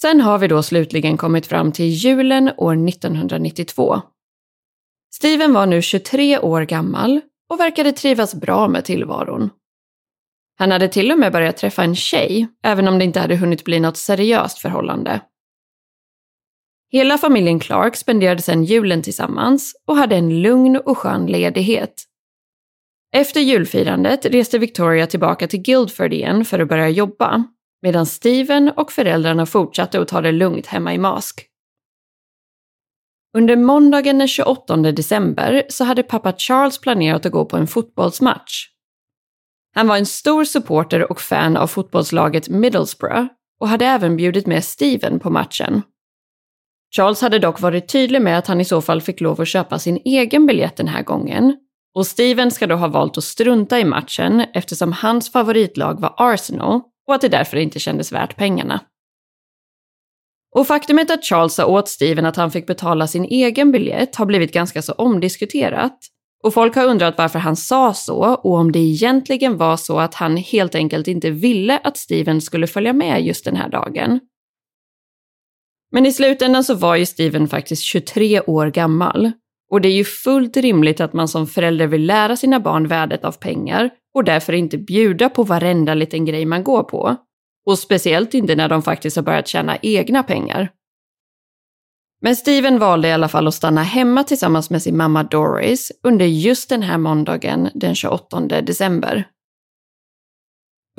Sen 0.00 0.20
har 0.20 0.38
vi 0.38 0.48
då 0.48 0.62
slutligen 0.62 1.16
kommit 1.16 1.46
fram 1.46 1.72
till 1.72 1.88
julen 1.88 2.50
år 2.56 2.88
1992. 2.88 4.00
Steven 5.14 5.52
var 5.52 5.66
nu 5.66 5.82
23 5.82 6.38
år 6.38 6.62
gammal 6.62 7.20
och 7.48 7.60
verkade 7.60 7.92
trivas 7.92 8.34
bra 8.34 8.68
med 8.68 8.84
tillvaron. 8.84 9.50
Han 10.60 10.70
hade 10.70 10.88
till 10.88 11.12
och 11.12 11.18
med 11.18 11.32
börjat 11.32 11.56
träffa 11.56 11.82
en 11.82 11.94
tjej, 11.94 12.48
även 12.62 12.88
om 12.88 12.98
det 12.98 13.04
inte 13.04 13.20
hade 13.20 13.36
hunnit 13.36 13.64
bli 13.64 13.80
något 13.80 13.96
seriöst 13.96 14.58
förhållande. 14.58 15.20
Hela 16.92 17.18
familjen 17.18 17.60
Clark 17.60 17.96
spenderade 17.96 18.42
sedan 18.42 18.64
julen 18.64 19.02
tillsammans 19.02 19.74
och 19.86 19.96
hade 19.96 20.16
en 20.16 20.42
lugn 20.42 20.76
och 20.76 20.98
skön 20.98 21.26
ledighet. 21.26 22.02
Efter 23.16 23.40
julfirandet 23.40 24.26
reste 24.26 24.58
Victoria 24.58 25.06
tillbaka 25.06 25.46
till 25.46 25.62
Guildford 25.62 26.12
igen 26.12 26.44
för 26.44 26.58
att 26.58 26.68
börja 26.68 26.88
jobba, 26.88 27.44
medan 27.82 28.06
Steven 28.06 28.68
och 28.68 28.92
föräldrarna 28.92 29.46
fortsatte 29.46 30.00
att 30.00 30.08
ta 30.08 30.20
det 30.20 30.32
lugnt 30.32 30.66
hemma 30.66 30.94
i 30.94 30.98
Mask. 30.98 31.46
Under 33.36 33.56
måndagen 33.56 34.18
den 34.18 34.28
28 34.28 34.76
december 34.76 35.62
så 35.68 35.84
hade 35.84 36.02
pappa 36.02 36.32
Charles 36.32 36.80
planerat 36.80 37.26
att 37.26 37.32
gå 37.32 37.44
på 37.44 37.56
en 37.56 37.66
fotbollsmatch 37.66 38.70
han 39.74 39.88
var 39.88 39.96
en 39.96 40.06
stor 40.06 40.44
supporter 40.44 41.10
och 41.10 41.20
fan 41.20 41.56
av 41.56 41.66
fotbollslaget 41.66 42.48
Middlesbrough 42.48 43.26
och 43.60 43.68
hade 43.68 43.86
även 43.86 44.16
bjudit 44.16 44.46
med 44.46 44.64
Steven 44.64 45.20
på 45.20 45.30
matchen. 45.30 45.82
Charles 46.96 47.20
hade 47.20 47.38
dock 47.38 47.60
varit 47.60 47.88
tydlig 47.88 48.22
med 48.22 48.38
att 48.38 48.46
han 48.46 48.60
i 48.60 48.64
så 48.64 48.80
fall 48.82 49.00
fick 49.00 49.20
lov 49.20 49.40
att 49.40 49.48
köpa 49.48 49.78
sin 49.78 50.00
egen 50.04 50.46
biljett 50.46 50.76
den 50.76 50.88
här 50.88 51.02
gången 51.02 51.56
och 51.94 52.06
Steven 52.06 52.50
ska 52.50 52.66
då 52.66 52.74
ha 52.74 52.88
valt 52.88 53.18
att 53.18 53.24
strunta 53.24 53.80
i 53.80 53.84
matchen 53.84 54.44
eftersom 54.54 54.92
hans 54.92 55.32
favoritlag 55.32 56.00
var 56.00 56.14
Arsenal 56.16 56.80
och 57.06 57.14
att 57.14 57.20
det 57.20 57.28
därför 57.28 57.56
inte 57.56 57.78
kändes 57.78 58.12
värt 58.12 58.36
pengarna. 58.36 58.80
Och 60.56 60.66
faktumet 60.66 61.10
att 61.10 61.24
Charles 61.24 61.54
sa 61.54 61.66
åt 61.66 61.88
Steven 61.88 62.26
att 62.26 62.36
han 62.36 62.50
fick 62.50 62.66
betala 62.66 63.06
sin 63.06 63.24
egen 63.24 63.72
biljett 63.72 64.16
har 64.16 64.26
blivit 64.26 64.52
ganska 64.52 64.82
så 64.82 64.92
omdiskuterat 64.92 65.98
och 66.42 66.54
folk 66.54 66.76
har 66.76 66.86
undrat 66.86 67.18
varför 67.18 67.38
han 67.38 67.56
sa 67.56 67.94
så 67.94 68.34
och 68.34 68.54
om 68.54 68.72
det 68.72 68.78
egentligen 68.78 69.56
var 69.56 69.76
så 69.76 69.98
att 69.98 70.14
han 70.14 70.36
helt 70.36 70.74
enkelt 70.74 71.08
inte 71.08 71.30
ville 71.30 71.78
att 71.78 71.96
Steven 71.96 72.40
skulle 72.40 72.66
följa 72.66 72.92
med 72.92 73.26
just 73.26 73.44
den 73.44 73.56
här 73.56 73.68
dagen. 73.68 74.20
Men 75.92 76.06
i 76.06 76.12
slutändan 76.12 76.64
så 76.64 76.74
var 76.74 76.96
ju 76.96 77.06
Steven 77.06 77.48
faktiskt 77.48 77.82
23 77.82 78.40
år 78.40 78.66
gammal 78.66 79.32
och 79.70 79.80
det 79.80 79.88
är 79.88 79.92
ju 79.92 80.04
fullt 80.04 80.56
rimligt 80.56 81.00
att 81.00 81.12
man 81.12 81.28
som 81.28 81.46
förälder 81.46 81.86
vill 81.86 82.06
lära 82.06 82.36
sina 82.36 82.60
barn 82.60 82.88
värdet 82.88 83.24
av 83.24 83.32
pengar 83.32 83.90
och 84.14 84.24
därför 84.24 84.52
inte 84.52 84.78
bjuda 84.78 85.28
på 85.28 85.42
varenda 85.42 85.94
liten 85.94 86.24
grej 86.24 86.44
man 86.44 86.64
går 86.64 86.82
på. 86.82 87.16
Och 87.66 87.78
speciellt 87.78 88.34
inte 88.34 88.56
när 88.56 88.68
de 88.68 88.82
faktiskt 88.82 89.16
har 89.16 89.22
börjat 89.22 89.48
tjäna 89.48 89.76
egna 89.82 90.22
pengar. 90.22 90.68
Men 92.20 92.36
Steven 92.36 92.78
valde 92.78 93.08
i 93.08 93.12
alla 93.12 93.28
fall 93.28 93.48
att 93.48 93.54
stanna 93.54 93.82
hemma 93.82 94.24
tillsammans 94.24 94.70
med 94.70 94.82
sin 94.82 94.96
mamma 94.96 95.22
Doris 95.22 95.92
under 96.02 96.26
just 96.26 96.68
den 96.68 96.82
här 96.82 96.98
måndagen 96.98 97.68
den 97.74 97.94
28 97.94 98.40
december. 98.40 99.28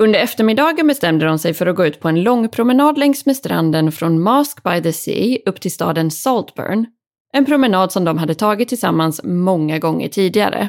Under 0.02 0.18
eftermiddagen 0.20 0.86
bestämde 0.86 1.26
de 1.26 1.38
sig 1.38 1.54
för 1.54 1.66
att 1.66 1.76
gå 1.76 1.86
ut 1.86 2.00
på 2.00 2.08
en 2.08 2.22
lång 2.22 2.48
promenad 2.48 2.98
längs 2.98 3.26
med 3.26 3.36
stranden 3.36 3.92
från 3.92 4.22
Mask 4.22 4.62
by 4.62 4.82
the 4.82 4.92
Sea 4.92 5.38
upp 5.46 5.60
till 5.60 5.72
staden 5.72 6.10
Saltburn. 6.10 6.86
En 7.32 7.44
promenad 7.44 7.92
som 7.92 8.04
de 8.04 8.18
hade 8.18 8.34
tagit 8.34 8.68
tillsammans 8.68 9.20
många 9.24 9.78
gånger 9.78 10.08
tidigare. 10.08 10.68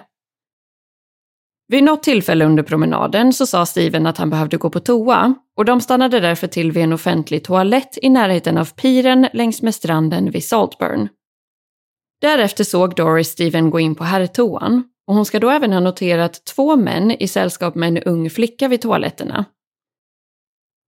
Vid 1.67 1.83
något 1.83 2.03
tillfälle 2.03 2.45
under 2.45 2.63
promenaden 2.63 3.33
så 3.33 3.45
sa 3.45 3.65
Steven 3.65 4.07
att 4.07 4.17
han 4.17 4.29
behövde 4.29 4.57
gå 4.57 4.69
på 4.69 4.79
toa 4.79 5.33
och 5.57 5.65
de 5.65 5.81
stannade 5.81 6.19
därför 6.19 6.47
till 6.47 6.71
vid 6.71 6.83
en 6.83 6.93
offentlig 6.93 7.43
toalett 7.43 7.97
i 8.01 8.09
närheten 8.09 8.57
av 8.57 8.65
piren 8.65 9.27
längs 9.33 9.61
med 9.61 9.75
stranden 9.75 10.31
vid 10.31 10.45
Saltburn. 10.45 11.09
Därefter 12.21 12.63
såg 12.63 12.95
Doris 12.95 13.29
Steven 13.29 13.69
gå 13.69 13.79
in 13.79 13.95
på 13.95 14.03
herrtoan 14.03 14.83
och 15.07 15.15
hon 15.15 15.25
ska 15.25 15.39
då 15.39 15.49
även 15.49 15.73
ha 15.73 15.79
noterat 15.79 16.45
två 16.45 16.75
män 16.75 17.11
i 17.11 17.27
sällskap 17.27 17.75
med 17.75 17.87
en 17.87 18.03
ung 18.03 18.29
flicka 18.29 18.67
vid 18.67 18.81
toaletterna. 18.81 19.45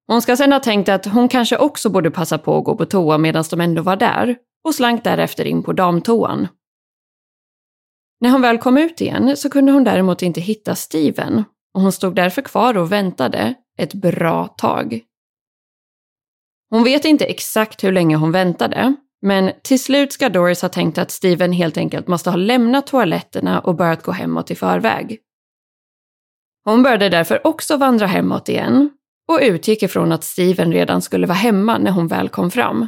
Hon 0.08 0.22
ska 0.22 0.38
sedan 0.38 0.52
ha 0.52 0.60
tänkt 0.60 0.90
att 0.90 1.06
hon 1.06 1.30
kanske 1.30 1.58
också 1.58 1.90
borde 1.90 2.12
passa 2.12 2.38
på 2.38 2.58
att 2.58 2.64
gå 2.64 2.76
på 2.76 2.86
toa 2.86 3.18
medan 3.18 3.44
de 3.50 3.62
ändå 3.62 3.82
var 3.82 3.96
där 3.96 4.36
och 4.64 4.76
slank 4.76 5.04
därefter 5.04 5.46
in 5.46 5.64
på 5.64 5.74
damtoan. 5.74 6.48
När 8.20 8.30
hon 8.30 8.42
väl 8.42 8.58
kom 8.58 8.78
ut 8.78 9.02
igen 9.02 9.38
så 9.38 9.50
kunde 9.50 9.72
hon 9.72 9.84
däremot 9.84 10.22
inte 10.22 10.42
hitta 10.42 10.76
Steven 10.76 11.44
och 11.74 11.82
hon 11.82 11.92
stod 11.92 12.16
därför 12.16 12.42
kvar 12.42 12.78
och 12.78 12.92
väntade 12.92 13.56
ett 13.78 13.94
bra 13.94 14.48
tag. 14.48 15.02
Hon 16.70 16.84
vet 16.84 17.06
inte 17.06 17.26
exakt 17.26 17.84
hur 17.84 17.92
länge 17.92 18.16
hon 18.16 18.32
väntade, 18.32 18.96
men 19.22 19.52
till 19.64 19.84
slut 19.84 20.14
ska 20.14 20.30
Doris 20.30 20.62
ha 20.62 20.70
tänkt 20.70 20.98
att 20.98 21.12
Steven 21.12 21.52
helt 21.52 21.78
enkelt 21.78 22.08
måste 22.08 22.30
ha 22.30 22.38
lämnat 22.38 22.88
toaletterna 22.88 23.60
och 23.60 23.76
börjat 23.76 24.04
gå 24.04 24.12
hemåt 24.12 24.52
i 24.52 24.56
förväg. 24.56 25.20
Hon 26.66 26.84
började 26.84 27.10
därför 27.10 27.48
också 27.48 27.78
vandra 27.78 28.08
hemåt 28.08 28.50
igen 28.50 28.90
och 29.28 29.40
utgick 29.42 29.84
ifrån 29.84 30.12
att 30.12 30.24
Steven 30.24 30.74
redan 30.74 31.02
skulle 31.02 31.28
vara 31.28 31.38
hemma 31.38 31.78
när 31.78 31.92
hon 31.92 32.08
väl 32.08 32.30
kom 32.30 32.52
fram. 32.52 32.88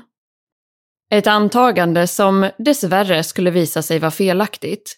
Ett 1.12 1.28
antagande 1.28 2.08
som 2.08 2.50
dessvärre 2.58 3.24
skulle 3.24 3.52
visa 3.52 3.82
sig 3.82 4.00
vara 4.00 4.12
felaktigt. 4.12 4.98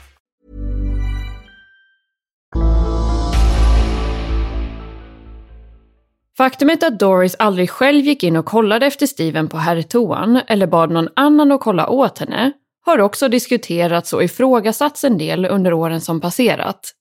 Faktumet 6.37 6.83
att 6.83 6.99
Doris 6.99 7.35
aldrig 7.39 7.69
själv 7.69 8.05
gick 8.05 8.23
in 8.23 8.35
och 8.35 8.45
kollade 8.45 8.85
efter 8.85 9.05
Steven 9.05 9.49
på 9.49 9.57
herrtoan 9.57 10.41
eller 10.47 10.67
bad 10.67 10.91
någon 10.91 11.09
annan 11.15 11.51
att 11.51 11.61
kolla 11.61 11.89
åt 11.89 12.19
henne 12.19 12.51
har 12.85 12.99
också 12.99 13.27
diskuterats 13.27 14.13
och 14.13 14.23
ifrågasatts 14.23 15.03
en 15.03 15.17
del 15.17 15.45
under 15.45 15.73
åren 15.73 16.01
som 16.01 16.21
passerat. 16.21 16.93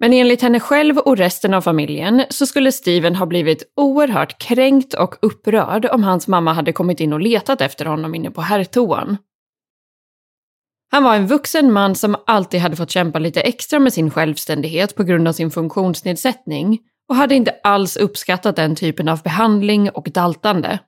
Men 0.00 0.12
enligt 0.12 0.42
henne 0.42 0.60
själv 0.60 0.98
och 0.98 1.16
resten 1.16 1.54
av 1.54 1.60
familjen 1.60 2.24
så 2.30 2.46
skulle 2.46 2.72
Steven 2.72 3.16
ha 3.16 3.26
blivit 3.26 3.72
oerhört 3.76 4.38
kränkt 4.38 4.94
och 4.94 5.14
upprörd 5.22 5.86
om 5.86 6.04
hans 6.04 6.28
mamma 6.28 6.52
hade 6.52 6.72
kommit 6.72 7.00
in 7.00 7.12
och 7.12 7.20
letat 7.20 7.60
efter 7.60 7.84
honom 7.84 8.14
inne 8.14 8.30
på 8.30 8.40
herrtoan. 8.40 9.16
Han 10.90 11.04
var 11.04 11.16
en 11.16 11.26
vuxen 11.26 11.72
man 11.72 11.94
som 11.94 12.16
alltid 12.26 12.60
hade 12.60 12.76
fått 12.76 12.90
kämpa 12.90 13.18
lite 13.18 13.40
extra 13.40 13.78
med 13.78 13.92
sin 13.92 14.10
självständighet 14.10 14.94
på 14.94 15.02
grund 15.02 15.28
av 15.28 15.32
sin 15.32 15.50
funktionsnedsättning 15.50 16.78
och 17.08 17.16
hade 17.16 17.34
inte 17.34 17.54
alls 17.62 17.96
uppskattat 17.96 18.56
den 18.56 18.76
typen 18.76 19.08
av 19.08 19.22
behandling 19.22 19.90
och 19.90 20.08
daltande. 20.14 20.78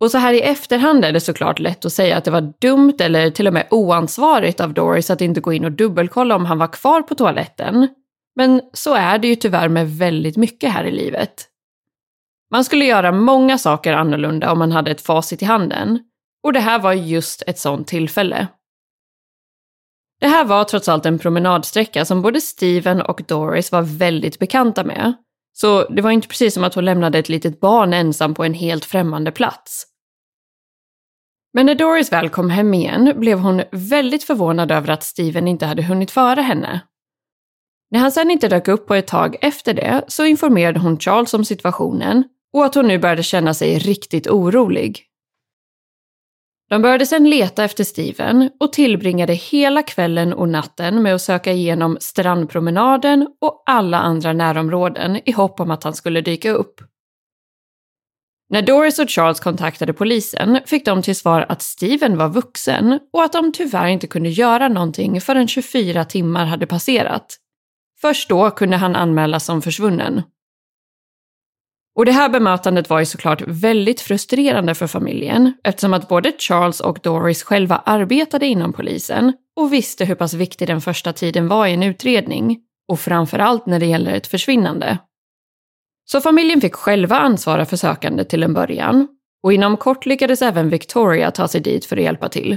Och 0.00 0.10
så 0.10 0.18
här 0.18 0.32
i 0.32 0.40
efterhand 0.40 1.04
är 1.04 1.12
det 1.12 1.20
såklart 1.20 1.58
lätt 1.58 1.84
att 1.84 1.92
säga 1.92 2.16
att 2.16 2.24
det 2.24 2.30
var 2.30 2.52
dumt 2.60 2.96
eller 3.00 3.30
till 3.30 3.46
och 3.46 3.52
med 3.52 3.66
oansvarigt 3.70 4.60
av 4.60 4.74
Doris 4.74 5.10
att 5.10 5.20
inte 5.20 5.40
gå 5.40 5.52
in 5.52 5.64
och 5.64 5.72
dubbelkolla 5.72 6.36
om 6.36 6.46
han 6.46 6.58
var 6.58 6.72
kvar 6.72 7.02
på 7.02 7.14
toaletten. 7.14 7.88
Men 8.36 8.60
så 8.72 8.94
är 8.94 9.18
det 9.18 9.28
ju 9.28 9.34
tyvärr 9.34 9.68
med 9.68 9.90
väldigt 9.90 10.36
mycket 10.36 10.72
här 10.72 10.84
i 10.84 10.90
livet. 10.90 11.46
Man 12.50 12.64
skulle 12.64 12.84
göra 12.84 13.12
många 13.12 13.58
saker 13.58 13.92
annorlunda 13.92 14.52
om 14.52 14.58
man 14.58 14.72
hade 14.72 14.90
ett 14.90 15.00
facit 15.00 15.42
i 15.42 15.44
handen. 15.44 15.98
Och 16.42 16.52
det 16.52 16.60
här 16.60 16.78
var 16.78 16.92
just 16.92 17.42
ett 17.46 17.58
sånt 17.58 17.86
tillfälle. 17.86 18.46
Det 20.20 20.26
här 20.26 20.44
var 20.44 20.64
trots 20.64 20.88
allt 20.88 21.06
en 21.06 21.18
promenadsträcka 21.18 22.04
som 22.04 22.22
både 22.22 22.40
Steven 22.40 23.02
och 23.02 23.22
Doris 23.28 23.72
var 23.72 23.82
väldigt 23.82 24.38
bekanta 24.38 24.84
med. 24.84 25.14
Så 25.52 25.88
det 25.88 26.02
var 26.02 26.10
inte 26.10 26.28
precis 26.28 26.54
som 26.54 26.64
att 26.64 26.74
hon 26.74 26.84
lämnade 26.84 27.18
ett 27.18 27.28
litet 27.28 27.60
barn 27.60 27.92
ensam 27.92 28.34
på 28.34 28.44
en 28.44 28.54
helt 28.54 28.84
främmande 28.84 29.30
plats. 29.30 29.86
Men 31.52 31.66
när 31.66 31.74
Doris 31.74 32.12
väl 32.12 32.28
kom 32.28 32.50
hem 32.50 32.74
igen 32.74 33.12
blev 33.16 33.38
hon 33.38 33.62
väldigt 33.70 34.24
förvånad 34.24 34.72
över 34.72 34.90
att 34.90 35.02
Steven 35.02 35.48
inte 35.48 35.66
hade 35.66 35.82
hunnit 35.82 36.10
före 36.10 36.40
henne. 36.40 36.80
När 37.90 38.00
han 38.00 38.12
sen 38.12 38.30
inte 38.30 38.48
dök 38.48 38.68
upp 38.68 38.86
på 38.86 38.94
ett 38.94 39.06
tag 39.06 39.36
efter 39.40 39.74
det 39.74 40.04
så 40.08 40.24
informerade 40.24 40.80
hon 40.80 40.98
Charles 40.98 41.34
om 41.34 41.44
situationen 41.44 42.24
och 42.52 42.64
att 42.64 42.74
hon 42.74 42.88
nu 42.88 42.98
började 42.98 43.22
känna 43.22 43.54
sig 43.54 43.78
riktigt 43.78 44.26
orolig. 44.26 45.04
De 46.68 46.82
började 46.82 47.06
sedan 47.06 47.30
leta 47.30 47.64
efter 47.64 47.84
Steven 47.84 48.50
och 48.60 48.72
tillbringade 48.72 49.32
hela 49.32 49.82
kvällen 49.82 50.32
och 50.32 50.48
natten 50.48 51.02
med 51.02 51.14
att 51.14 51.22
söka 51.22 51.52
igenom 51.52 51.96
strandpromenaden 52.00 53.28
och 53.40 53.62
alla 53.66 53.98
andra 53.98 54.32
närområden 54.32 55.20
i 55.28 55.32
hopp 55.32 55.60
om 55.60 55.70
att 55.70 55.84
han 55.84 55.94
skulle 55.94 56.20
dyka 56.20 56.50
upp. 56.50 56.80
När 58.50 58.62
Doris 58.62 58.98
och 58.98 59.10
Charles 59.10 59.40
kontaktade 59.40 59.92
polisen 59.92 60.60
fick 60.66 60.84
de 60.84 61.02
till 61.02 61.16
svar 61.16 61.46
att 61.48 61.62
Steven 61.62 62.18
var 62.18 62.28
vuxen 62.28 62.98
och 63.12 63.22
att 63.22 63.32
de 63.32 63.52
tyvärr 63.52 63.86
inte 63.86 64.06
kunde 64.06 64.28
göra 64.28 64.68
någonting 64.68 65.20
förrän 65.20 65.48
24 65.48 66.04
timmar 66.04 66.46
hade 66.46 66.66
passerat. 66.66 67.36
Först 68.00 68.28
då 68.28 68.50
kunde 68.50 68.76
han 68.76 68.96
anmälas 68.96 69.44
som 69.44 69.62
försvunnen. 69.62 70.22
Och 71.98 72.04
det 72.04 72.12
här 72.12 72.28
bemötandet 72.28 72.90
var 72.90 72.98
ju 72.98 73.06
såklart 73.06 73.42
väldigt 73.46 74.00
frustrerande 74.00 74.74
för 74.74 74.86
familjen 74.86 75.52
eftersom 75.64 75.94
att 75.94 76.08
både 76.08 76.32
Charles 76.38 76.80
och 76.80 76.98
Doris 77.02 77.42
själva 77.42 77.82
arbetade 77.86 78.46
inom 78.46 78.72
polisen 78.72 79.32
och 79.56 79.72
visste 79.72 80.04
hur 80.04 80.14
pass 80.14 80.34
viktig 80.34 80.68
den 80.68 80.80
första 80.80 81.12
tiden 81.12 81.48
var 81.48 81.66
i 81.66 81.74
en 81.74 81.82
utredning 81.82 82.58
och 82.88 83.00
framförallt 83.00 83.66
när 83.66 83.80
det 83.80 83.86
gäller 83.86 84.12
ett 84.12 84.26
försvinnande. 84.26 84.98
Så 86.04 86.20
familjen 86.20 86.60
fick 86.60 86.74
själva 86.74 87.18
ansvara 87.18 87.66
för 87.66 87.76
sökandet 87.76 88.28
till 88.28 88.42
en 88.42 88.54
början 88.54 89.08
och 89.42 89.52
inom 89.52 89.76
kort 89.76 90.06
lyckades 90.06 90.42
även 90.42 90.68
Victoria 90.68 91.30
ta 91.30 91.48
sig 91.48 91.60
dit 91.60 91.84
för 91.84 91.96
att 91.96 92.02
hjälpa 92.02 92.28
till. 92.28 92.56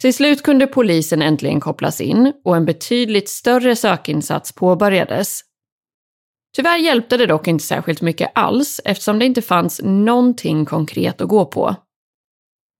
Till 0.00 0.14
slut 0.14 0.42
kunde 0.42 0.66
polisen 0.66 1.22
äntligen 1.22 1.60
kopplas 1.60 2.00
in 2.00 2.32
och 2.44 2.56
en 2.56 2.64
betydligt 2.64 3.28
större 3.28 3.76
sökinsats 3.76 4.52
påbörjades 4.52 5.47
Tyvärr 6.56 6.78
hjälpte 6.78 7.16
det 7.16 7.26
dock 7.26 7.48
inte 7.48 7.64
särskilt 7.64 8.02
mycket 8.02 8.32
alls 8.34 8.80
eftersom 8.84 9.18
det 9.18 9.24
inte 9.24 9.42
fanns 9.42 9.80
någonting 9.84 10.64
konkret 10.64 11.20
att 11.20 11.28
gå 11.28 11.44
på. 11.44 11.76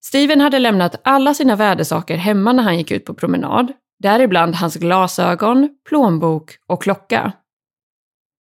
Steven 0.05 0.41
hade 0.41 0.59
lämnat 0.59 1.01
alla 1.05 1.35
sina 1.35 1.57
värdesaker 1.57 2.17
hemma 2.17 2.53
när 2.53 2.63
han 2.63 2.79
gick 2.79 2.91
ut 2.91 3.05
på 3.05 3.15
promenad, 3.15 3.73
däribland 3.99 4.55
hans 4.55 4.77
glasögon, 4.77 5.69
plånbok 5.89 6.57
och 6.67 6.83
klocka. 6.83 7.33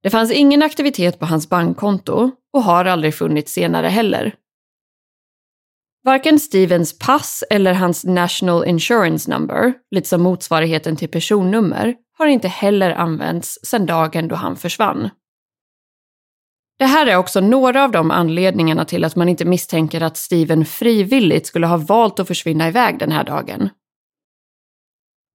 Det 0.02 0.10
fanns 0.10 0.32
ingen 0.32 0.62
aktivitet 0.62 1.18
på 1.18 1.26
hans 1.26 1.48
bankkonto 1.48 2.30
och 2.52 2.62
har 2.62 2.84
aldrig 2.84 3.14
funnits 3.14 3.52
senare 3.52 3.86
heller. 3.86 4.34
Varken 6.04 6.38
Stevens 6.38 6.98
pass 6.98 7.44
eller 7.50 7.74
hans 7.74 8.04
National 8.04 8.64
Insurance 8.64 9.30
Number, 9.30 9.74
lite 9.90 10.08
som 10.08 10.22
motsvarigheten 10.22 10.96
till 10.96 11.08
personnummer, 11.08 11.94
har 12.18 12.26
inte 12.26 12.48
heller 12.48 12.90
använts 12.90 13.58
sedan 13.62 13.86
dagen 13.86 14.28
då 14.28 14.34
han 14.34 14.56
försvann. 14.56 15.10
Det 16.78 16.84
här 16.84 17.06
är 17.06 17.16
också 17.16 17.40
några 17.40 17.84
av 17.84 17.90
de 17.90 18.10
anledningarna 18.10 18.84
till 18.84 19.04
att 19.04 19.16
man 19.16 19.28
inte 19.28 19.44
misstänker 19.44 20.00
att 20.00 20.16
Steven 20.16 20.64
frivilligt 20.64 21.46
skulle 21.46 21.66
ha 21.66 21.76
valt 21.76 22.20
att 22.20 22.28
försvinna 22.28 22.68
iväg 22.68 22.98
den 22.98 23.12
här 23.12 23.24
dagen. 23.24 23.70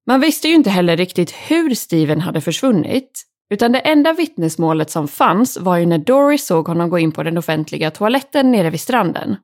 Man 0.07 0.21
visste 0.21 0.47
ju 0.47 0.53
inte 0.53 0.69
heller 0.69 0.97
riktigt 0.97 1.31
hur 1.31 1.75
Steven 1.75 2.21
hade 2.21 2.41
försvunnit, 2.41 3.25
Utan 3.53 3.71
det 3.71 3.79
enda 3.79 4.13
vittnesmålet 4.13 4.89
som 4.89 5.07
fanns 5.07 5.57
var 5.57 5.77
ju 5.77 5.85
när 5.85 5.97
Doris 5.97 6.45
såg 6.45 6.67
honom 6.67 6.89
gå 6.89 6.99
in 6.99 7.11
på 7.11 7.23
den 7.23 7.37
offentliga 7.37 7.91
toaletten 7.91 8.51
nere 8.51 8.69
vid 8.69 8.81
stranden. 8.81 9.35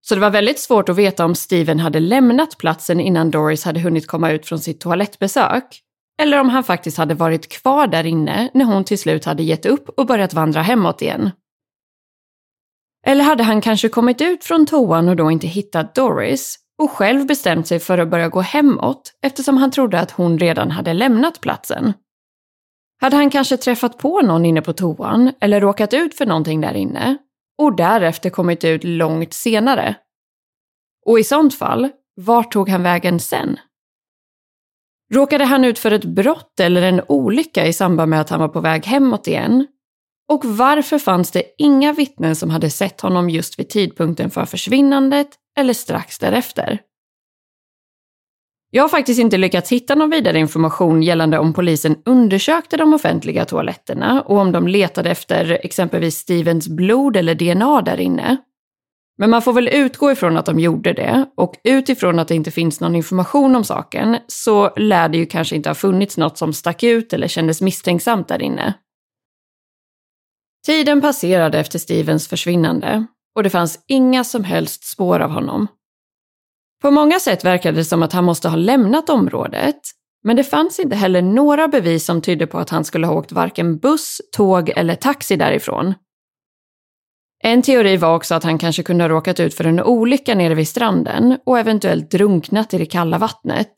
Så 0.00 0.14
det 0.14 0.20
var 0.20 0.30
väldigt 0.30 0.60
svårt 0.60 0.88
att 0.88 0.96
veta 0.96 1.24
om 1.24 1.34
Steven 1.34 1.80
hade 1.80 2.00
lämnat 2.00 2.58
platsen 2.58 3.00
innan 3.00 3.30
Doris 3.30 3.64
hade 3.64 3.80
hunnit 3.80 4.06
komma 4.06 4.30
ut 4.30 4.46
från 4.46 4.58
sitt 4.58 4.80
toalettbesök, 4.80 5.80
eller 6.20 6.40
om 6.40 6.48
han 6.48 6.64
faktiskt 6.64 6.98
hade 6.98 7.14
varit 7.14 7.48
kvar 7.48 7.86
där 7.86 8.06
inne 8.06 8.50
när 8.54 8.64
hon 8.64 8.84
till 8.84 8.98
slut 8.98 9.24
hade 9.24 9.42
gett 9.42 9.66
upp 9.66 9.88
och 9.88 10.06
börjat 10.06 10.34
vandra 10.34 10.62
hemåt 10.62 11.02
igen. 11.02 11.30
Eller 13.06 13.24
hade 13.24 13.42
han 13.42 13.60
kanske 13.60 13.88
kommit 13.88 14.20
ut 14.20 14.44
från 14.44 14.66
toan 14.66 15.08
och 15.08 15.16
då 15.16 15.30
inte 15.30 15.46
hittat 15.46 15.94
Doris 15.94 16.58
och 16.78 16.90
själv 16.90 17.26
bestämt 17.26 17.66
sig 17.66 17.78
för 17.78 17.98
att 17.98 18.08
börja 18.08 18.28
gå 18.28 18.40
hemåt 18.40 19.12
eftersom 19.22 19.56
han 19.56 19.70
trodde 19.70 20.00
att 20.00 20.10
hon 20.10 20.38
redan 20.38 20.70
hade 20.70 20.92
lämnat 20.92 21.40
platsen? 21.40 21.92
Hade 23.00 23.16
han 23.16 23.30
kanske 23.30 23.56
träffat 23.56 23.98
på 23.98 24.20
någon 24.20 24.46
inne 24.46 24.62
på 24.62 24.72
toan 24.72 25.32
eller 25.40 25.60
råkat 25.60 25.94
ut 25.94 26.14
för 26.14 26.26
någonting 26.26 26.60
där 26.60 26.74
inne 26.74 27.16
och 27.58 27.76
därefter 27.76 28.30
kommit 28.30 28.64
ut 28.64 28.84
långt 28.84 29.32
senare? 29.34 29.94
Och 31.06 31.18
i 31.18 31.24
sånt 31.24 31.54
fall, 31.58 31.88
vart 32.16 32.52
tog 32.52 32.68
han 32.68 32.82
vägen 32.82 33.20
sen? 33.20 33.58
Råkade 35.14 35.44
han 35.44 35.64
ut 35.64 35.78
för 35.78 35.90
ett 35.90 36.04
brott 36.04 36.60
eller 36.60 36.82
en 36.82 37.00
olycka 37.08 37.66
i 37.66 37.72
samband 37.72 38.10
med 38.10 38.20
att 38.20 38.30
han 38.30 38.40
var 38.40 38.48
på 38.48 38.60
väg 38.60 38.86
hemåt 38.86 39.26
igen? 39.26 39.66
Och 40.28 40.44
varför 40.44 40.98
fanns 40.98 41.30
det 41.30 41.42
inga 41.58 41.92
vittnen 41.92 42.36
som 42.36 42.50
hade 42.50 42.70
sett 42.70 43.00
honom 43.00 43.30
just 43.30 43.58
vid 43.58 43.68
tidpunkten 43.68 44.30
för 44.30 44.44
försvinnandet 44.44 45.28
eller 45.58 45.72
strax 45.72 46.18
därefter? 46.18 46.80
Jag 48.70 48.82
har 48.82 48.88
faktiskt 48.88 49.20
inte 49.20 49.36
lyckats 49.36 49.72
hitta 49.72 49.94
någon 49.94 50.10
vidare 50.10 50.38
information 50.38 51.02
gällande 51.02 51.38
om 51.38 51.52
polisen 51.52 51.96
undersökte 52.04 52.76
de 52.76 52.94
offentliga 52.94 53.44
toaletterna 53.44 54.22
och 54.22 54.38
om 54.38 54.52
de 54.52 54.68
letade 54.68 55.10
efter 55.10 55.60
exempelvis 55.64 56.16
Stevens 56.16 56.68
blod 56.68 57.16
eller 57.16 57.34
DNA 57.34 57.82
där 57.82 58.00
inne. 58.00 58.36
Men 59.20 59.30
man 59.30 59.42
får 59.42 59.52
väl 59.52 59.68
utgå 59.68 60.12
ifrån 60.12 60.36
att 60.36 60.46
de 60.46 60.60
gjorde 60.60 60.92
det 60.92 61.26
och 61.36 61.54
utifrån 61.64 62.18
att 62.18 62.28
det 62.28 62.34
inte 62.34 62.50
finns 62.50 62.80
någon 62.80 62.96
information 62.96 63.56
om 63.56 63.64
saken 63.64 64.16
så 64.26 64.70
lär 64.76 65.08
det 65.08 65.18
ju 65.18 65.26
kanske 65.26 65.56
inte 65.56 65.68
ha 65.68 65.74
funnits 65.74 66.16
något 66.16 66.38
som 66.38 66.52
stack 66.52 66.82
ut 66.82 67.12
eller 67.12 67.28
kändes 67.28 67.60
misstänksamt 67.60 68.28
där 68.28 68.42
inne. 68.42 68.74
Tiden 70.66 71.00
passerade 71.00 71.58
efter 71.58 71.78
Stevens 71.78 72.28
försvinnande 72.28 73.06
och 73.34 73.42
det 73.42 73.50
fanns 73.50 73.84
inga 73.88 74.24
som 74.24 74.44
helst 74.44 74.84
spår 74.84 75.20
av 75.20 75.30
honom. 75.30 75.66
På 76.82 76.90
många 76.90 77.20
sätt 77.20 77.44
verkade 77.44 77.76
det 77.76 77.84
som 77.84 78.02
att 78.02 78.12
han 78.12 78.24
måste 78.24 78.48
ha 78.48 78.56
lämnat 78.56 79.10
området, 79.10 79.80
men 80.24 80.36
det 80.36 80.44
fanns 80.44 80.80
inte 80.80 80.96
heller 80.96 81.22
några 81.22 81.68
bevis 81.68 82.04
som 82.04 82.22
tydde 82.22 82.46
på 82.46 82.58
att 82.58 82.70
han 82.70 82.84
skulle 82.84 83.06
ha 83.06 83.14
åkt 83.14 83.32
varken 83.32 83.78
buss, 83.78 84.20
tåg 84.32 84.68
eller 84.68 84.94
taxi 84.94 85.36
därifrån. 85.36 85.94
En 87.42 87.62
teori 87.62 87.96
var 87.96 88.16
också 88.16 88.34
att 88.34 88.44
han 88.44 88.58
kanske 88.58 88.82
kunde 88.82 89.04
ha 89.04 89.08
råkat 89.08 89.40
ut 89.40 89.54
för 89.54 89.64
en 89.64 89.80
olycka 89.80 90.34
nere 90.34 90.54
vid 90.54 90.68
stranden 90.68 91.38
och 91.46 91.58
eventuellt 91.58 92.10
drunknat 92.10 92.74
i 92.74 92.78
det 92.78 92.86
kalla 92.86 93.18
vattnet. 93.18 93.72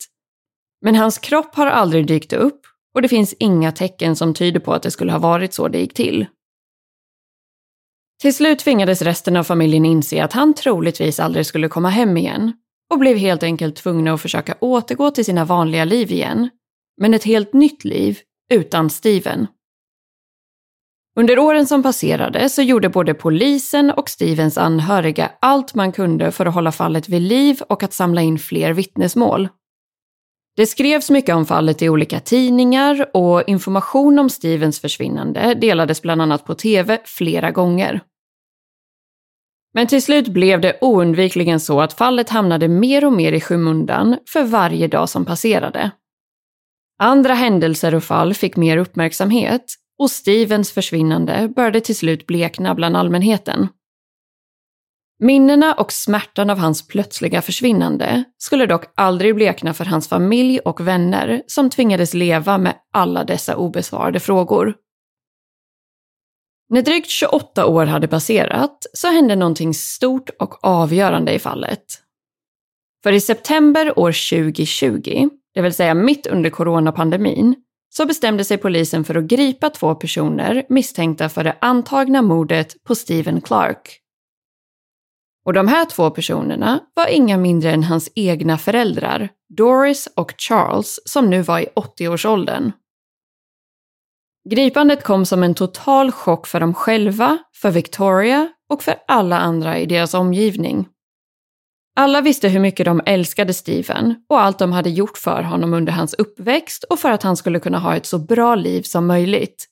Men 0.81 0.95
hans 0.95 1.17
kropp 1.17 1.55
har 1.55 1.67
aldrig 1.67 2.07
dykt 2.07 2.33
upp 2.33 2.61
och 2.95 3.01
det 3.01 3.07
finns 3.07 3.33
inga 3.39 3.71
tecken 3.71 4.15
som 4.15 4.33
tyder 4.33 4.59
på 4.59 4.73
att 4.73 4.83
det 4.83 4.91
skulle 4.91 5.11
ha 5.11 5.19
varit 5.19 5.53
så 5.53 5.67
det 5.67 5.79
gick 5.79 5.93
till. 5.93 6.25
Till 8.21 8.35
slut 8.35 8.59
tvingades 8.59 9.01
resten 9.01 9.37
av 9.37 9.43
familjen 9.43 9.85
inse 9.85 10.23
att 10.23 10.33
han 10.33 10.53
troligtvis 10.53 11.19
aldrig 11.19 11.45
skulle 11.45 11.67
komma 11.67 11.89
hem 11.89 12.17
igen 12.17 12.53
och 12.93 12.99
blev 12.99 13.17
helt 13.17 13.43
enkelt 13.43 13.75
tvungna 13.75 14.13
att 14.13 14.21
försöka 14.21 14.55
återgå 14.59 15.11
till 15.11 15.25
sina 15.25 15.45
vanliga 15.45 15.85
liv 15.85 16.11
igen. 16.11 16.49
Men 17.01 17.13
ett 17.13 17.23
helt 17.23 17.53
nytt 17.53 17.83
liv 17.83 18.19
utan 18.53 18.89
Steven. 18.89 19.47
Under 21.15 21.39
åren 21.39 21.67
som 21.67 21.83
passerade 21.83 22.49
så 22.49 22.61
gjorde 22.61 22.89
både 22.89 23.13
polisen 23.13 23.91
och 23.91 24.09
Stevens 24.09 24.57
anhöriga 24.57 25.31
allt 25.39 25.75
man 25.75 25.91
kunde 25.91 26.31
för 26.31 26.45
att 26.45 26.53
hålla 26.53 26.71
fallet 26.71 27.09
vid 27.09 27.21
liv 27.21 27.61
och 27.69 27.83
att 27.83 27.93
samla 27.93 28.21
in 28.21 28.39
fler 28.39 28.73
vittnesmål. 28.73 29.49
Det 30.55 30.65
skrevs 30.65 31.09
mycket 31.09 31.35
om 31.35 31.45
fallet 31.45 31.81
i 31.81 31.89
olika 31.89 32.19
tidningar 32.19 33.05
och 33.13 33.43
information 33.47 34.19
om 34.19 34.29
Stevens 34.29 34.79
försvinnande 34.79 35.53
delades 35.53 36.01
bland 36.01 36.21
annat 36.21 36.45
på 36.45 36.55
tv 36.55 36.99
flera 37.05 37.51
gånger. 37.51 38.01
Men 39.73 39.87
till 39.87 40.01
slut 40.01 40.27
blev 40.27 40.61
det 40.61 40.77
oundvikligen 40.81 41.59
så 41.59 41.81
att 41.81 41.93
fallet 41.93 42.29
hamnade 42.29 42.67
mer 42.67 43.05
och 43.05 43.13
mer 43.13 43.31
i 43.31 43.41
skymundan 43.41 44.17
för 44.29 44.43
varje 44.43 44.87
dag 44.87 45.09
som 45.09 45.25
passerade. 45.25 45.91
Andra 46.99 47.33
händelser 47.33 47.95
och 47.95 48.03
fall 48.03 48.33
fick 48.33 48.55
mer 48.55 48.77
uppmärksamhet 48.77 49.65
och 49.99 50.11
Stevens 50.11 50.71
försvinnande 50.71 51.49
började 51.55 51.81
till 51.81 51.95
slut 51.95 52.27
blekna 52.27 52.75
bland 52.75 52.97
allmänheten. 52.97 53.67
Minnena 55.19 55.73
och 55.73 55.91
smärtan 55.91 56.49
av 56.49 56.57
hans 56.57 56.87
plötsliga 56.87 57.41
försvinnande 57.41 58.23
skulle 58.37 58.65
dock 58.65 58.85
aldrig 58.95 59.35
blekna 59.35 59.73
för 59.73 59.85
hans 59.85 60.09
familj 60.09 60.59
och 60.59 60.87
vänner 60.87 61.43
som 61.47 61.69
tvingades 61.69 62.13
leva 62.13 62.57
med 62.57 62.75
alla 62.91 63.23
dessa 63.23 63.55
obesvarade 63.55 64.19
frågor. 64.19 64.75
När 66.69 66.81
drygt 66.81 67.09
28 67.09 67.65
år 67.65 67.85
hade 67.85 68.07
passerat 68.07 68.85
så 68.93 69.07
hände 69.07 69.35
någonting 69.35 69.73
stort 69.73 70.29
och 70.39 70.65
avgörande 70.65 71.33
i 71.33 71.39
fallet. 71.39 71.83
För 73.03 73.11
i 73.11 73.21
september 73.21 73.99
år 73.99 74.11
2020, 74.11 75.29
det 75.53 75.61
vill 75.61 75.73
säga 75.73 75.93
mitt 75.93 76.27
under 76.27 76.49
coronapandemin, 76.49 77.55
så 77.97 78.05
bestämde 78.05 78.43
sig 78.43 78.57
polisen 78.57 79.03
för 79.03 79.15
att 79.15 79.23
gripa 79.23 79.69
två 79.69 79.95
personer 79.95 80.65
misstänkta 80.69 81.29
för 81.29 81.43
det 81.43 81.57
antagna 81.61 82.21
mordet 82.21 82.83
på 82.83 82.95
Stephen 82.95 83.41
Clark. 83.41 83.99
Och 85.45 85.53
de 85.53 85.67
här 85.67 85.85
två 85.85 86.09
personerna 86.09 86.79
var 86.93 87.07
inga 87.07 87.37
mindre 87.37 87.71
än 87.71 87.83
hans 87.83 88.11
egna 88.15 88.57
föräldrar, 88.57 89.29
Doris 89.57 90.07
och 90.15 90.33
Charles, 90.37 90.99
som 91.05 91.29
nu 91.29 91.41
var 91.41 91.59
i 91.59 91.67
80-årsåldern. 91.75 92.71
Gripandet 94.49 95.03
kom 95.03 95.25
som 95.25 95.43
en 95.43 95.55
total 95.55 96.11
chock 96.11 96.47
för 96.47 96.59
dem 96.59 96.73
själva, 96.73 97.37
för 97.61 97.71
Victoria 97.71 98.49
och 98.69 98.83
för 98.83 98.95
alla 99.07 99.39
andra 99.39 99.79
i 99.79 99.85
deras 99.85 100.13
omgivning. 100.13 100.87
Alla 101.95 102.21
visste 102.21 102.47
hur 102.47 102.59
mycket 102.59 102.85
de 102.85 103.01
älskade 103.05 103.53
Steven 103.53 104.15
och 104.29 104.41
allt 104.41 104.59
de 104.59 104.71
hade 104.71 104.89
gjort 104.89 105.17
för 105.17 105.43
honom 105.43 105.73
under 105.73 105.93
hans 105.93 106.13
uppväxt 106.13 106.83
och 106.83 106.99
för 106.99 107.11
att 107.11 107.23
han 107.23 107.37
skulle 107.37 107.59
kunna 107.59 107.79
ha 107.79 107.95
ett 107.95 108.05
så 108.05 108.19
bra 108.19 108.55
liv 108.55 108.81
som 108.81 109.07
möjligt. 109.07 109.67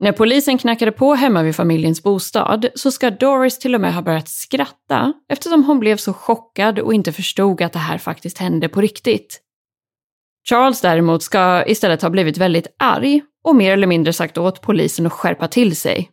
När 0.00 0.12
polisen 0.12 0.58
knackade 0.58 0.92
på 0.92 1.14
hemma 1.14 1.42
vid 1.42 1.56
familjens 1.56 2.02
bostad 2.02 2.66
så 2.74 2.90
ska 2.90 3.10
Doris 3.10 3.58
till 3.58 3.74
och 3.74 3.80
med 3.80 3.94
ha 3.94 4.02
börjat 4.02 4.28
skratta 4.28 5.12
eftersom 5.28 5.64
hon 5.64 5.80
blev 5.80 5.96
så 5.96 6.12
chockad 6.12 6.78
och 6.78 6.94
inte 6.94 7.12
förstod 7.12 7.62
att 7.62 7.72
det 7.72 7.78
här 7.78 7.98
faktiskt 7.98 8.38
hände 8.38 8.68
på 8.68 8.80
riktigt. 8.80 9.40
Charles 10.48 10.80
däremot 10.80 11.22
ska 11.22 11.64
istället 11.66 12.02
ha 12.02 12.10
blivit 12.10 12.38
väldigt 12.38 12.66
arg 12.78 13.22
och 13.44 13.56
mer 13.56 13.72
eller 13.72 13.86
mindre 13.86 14.12
sagt 14.12 14.38
åt 14.38 14.62
polisen 14.62 15.06
att 15.06 15.12
skärpa 15.12 15.48
till 15.48 15.76
sig. 15.76 16.10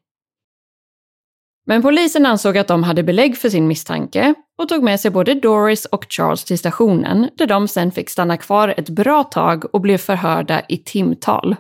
Men 1.66 1.82
polisen 1.82 2.26
ansåg 2.26 2.58
att 2.58 2.68
de 2.68 2.84
hade 2.84 3.04
belägg 3.04 3.38
för 3.38 3.50
sin 3.50 3.68
misstanke 3.68 4.34
och 4.58 4.70
tog 4.70 4.84
med 4.84 5.00
sig 5.00 5.12
både 5.12 5.34
Doris 5.34 5.86
och 5.86 6.06
Charles 6.10 6.44
till 6.44 6.60
stationen 6.60 7.30
där 7.38 7.48
de 7.48 7.68
sen 7.68 7.92
fick 7.92 8.10
stanna 8.10 8.38
kvar 8.38 8.74
ett 8.78 8.90
bra 8.90 9.24
tag 9.24 9.76
och 9.76 9.82
blev 9.82 9.98
förhörda 9.98 10.62
i 10.70 10.78
timtal. 10.78 11.56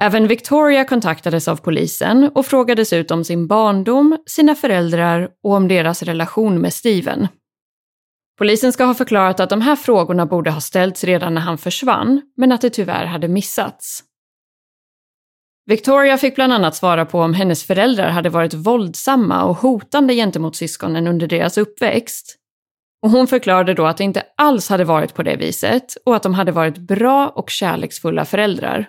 Även 0.00 0.28
Victoria 0.28 0.84
kontaktades 0.84 1.48
av 1.48 1.56
polisen 1.56 2.30
och 2.34 2.46
frågades 2.46 2.92
ut 2.92 3.10
om 3.10 3.24
sin 3.24 3.46
barndom, 3.46 4.18
sina 4.26 4.54
föräldrar 4.54 5.28
och 5.42 5.52
om 5.52 5.68
deras 5.68 6.02
relation 6.02 6.60
med 6.60 6.72
Steven. 6.72 7.28
Polisen 8.38 8.72
ska 8.72 8.84
ha 8.84 8.94
förklarat 8.94 9.40
att 9.40 9.50
de 9.50 9.60
här 9.60 9.76
frågorna 9.76 10.26
borde 10.26 10.50
ha 10.50 10.60
ställts 10.60 11.04
redan 11.04 11.34
när 11.34 11.40
han 11.40 11.58
försvann, 11.58 12.22
men 12.36 12.52
att 12.52 12.60
det 12.60 12.70
tyvärr 12.70 13.06
hade 13.06 13.28
missats. 13.28 14.04
Victoria 15.66 16.18
fick 16.18 16.34
bland 16.34 16.52
annat 16.52 16.76
svara 16.76 17.06
på 17.06 17.20
om 17.20 17.34
hennes 17.34 17.64
föräldrar 17.64 18.08
hade 18.08 18.28
varit 18.28 18.54
våldsamma 18.54 19.44
och 19.44 19.56
hotande 19.56 20.14
gentemot 20.14 20.56
syskonen 20.56 21.06
under 21.06 21.26
deras 21.26 21.58
uppväxt. 21.58 22.38
Och 23.02 23.10
hon 23.10 23.26
förklarade 23.26 23.74
då 23.74 23.86
att 23.86 23.96
det 23.96 24.04
inte 24.04 24.22
alls 24.36 24.68
hade 24.68 24.84
varit 24.84 25.14
på 25.14 25.22
det 25.22 25.36
viset 25.36 25.96
och 26.06 26.16
att 26.16 26.22
de 26.22 26.34
hade 26.34 26.52
varit 26.52 26.78
bra 26.78 27.28
och 27.28 27.50
kärleksfulla 27.50 28.24
föräldrar. 28.24 28.88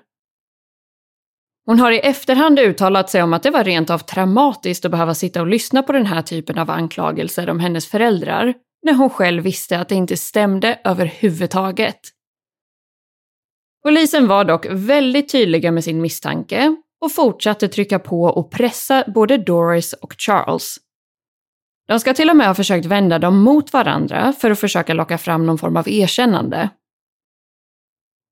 Hon 1.66 1.80
har 1.80 1.92
i 1.92 2.00
efterhand 2.00 2.60
uttalat 2.60 3.10
sig 3.10 3.24
om 3.24 3.34
att 3.34 3.44
det 3.44 3.50
var 3.50 3.64
rent 3.64 3.90
av 3.90 4.00
traumatiskt 4.00 4.86
att 4.86 4.92
behöva 4.92 5.14
sitta 5.14 5.42
och 5.42 5.48
lyssna 5.48 5.84
på 5.84 5.92
den 5.92 6.06
här 6.06 6.22
typen 6.22 6.58
av 6.58 6.70
anklagelser 6.70 7.50
om 7.50 7.60
hennes 7.60 7.88
föräldrar 7.88 8.54
när 8.84 8.94
hon 8.94 9.10
själv 9.10 9.44
visste 9.44 9.80
att 9.80 9.90
det 9.90 9.96
inte 9.96 10.18
stämde 10.18 10.80
överhuvudtaget. 10.84 12.00
Polisen 13.84 14.28
var 14.28 14.46
dock 14.46 14.66
väldigt 14.70 15.32
tydliga 15.32 15.72
med 15.72 15.84
sin 15.84 16.02
misstanke 16.02 16.76
och 17.02 17.12
fortsatte 17.12 17.68
trycka 17.68 18.00
på 18.00 18.24
och 18.24 18.52
pressa 18.52 19.04
både 19.08 19.38
Doris 19.38 19.94
och 19.94 20.14
Charles. 20.18 20.78
De 21.88 22.00
ska 22.00 22.14
till 22.14 22.30
och 22.30 22.36
med 22.36 22.48
ha 22.48 22.56
försökt 22.56 22.86
vända 22.86 23.20
dem 23.20 23.42
mot 23.42 23.74
varandra 23.74 24.34
för 24.34 24.52
att 24.52 24.60
försöka 24.60 24.94
locka 24.94 25.18
fram 25.18 25.46
någon 25.46 25.58
form 25.58 25.78
av 25.78 25.90
erkännande. 25.90 26.70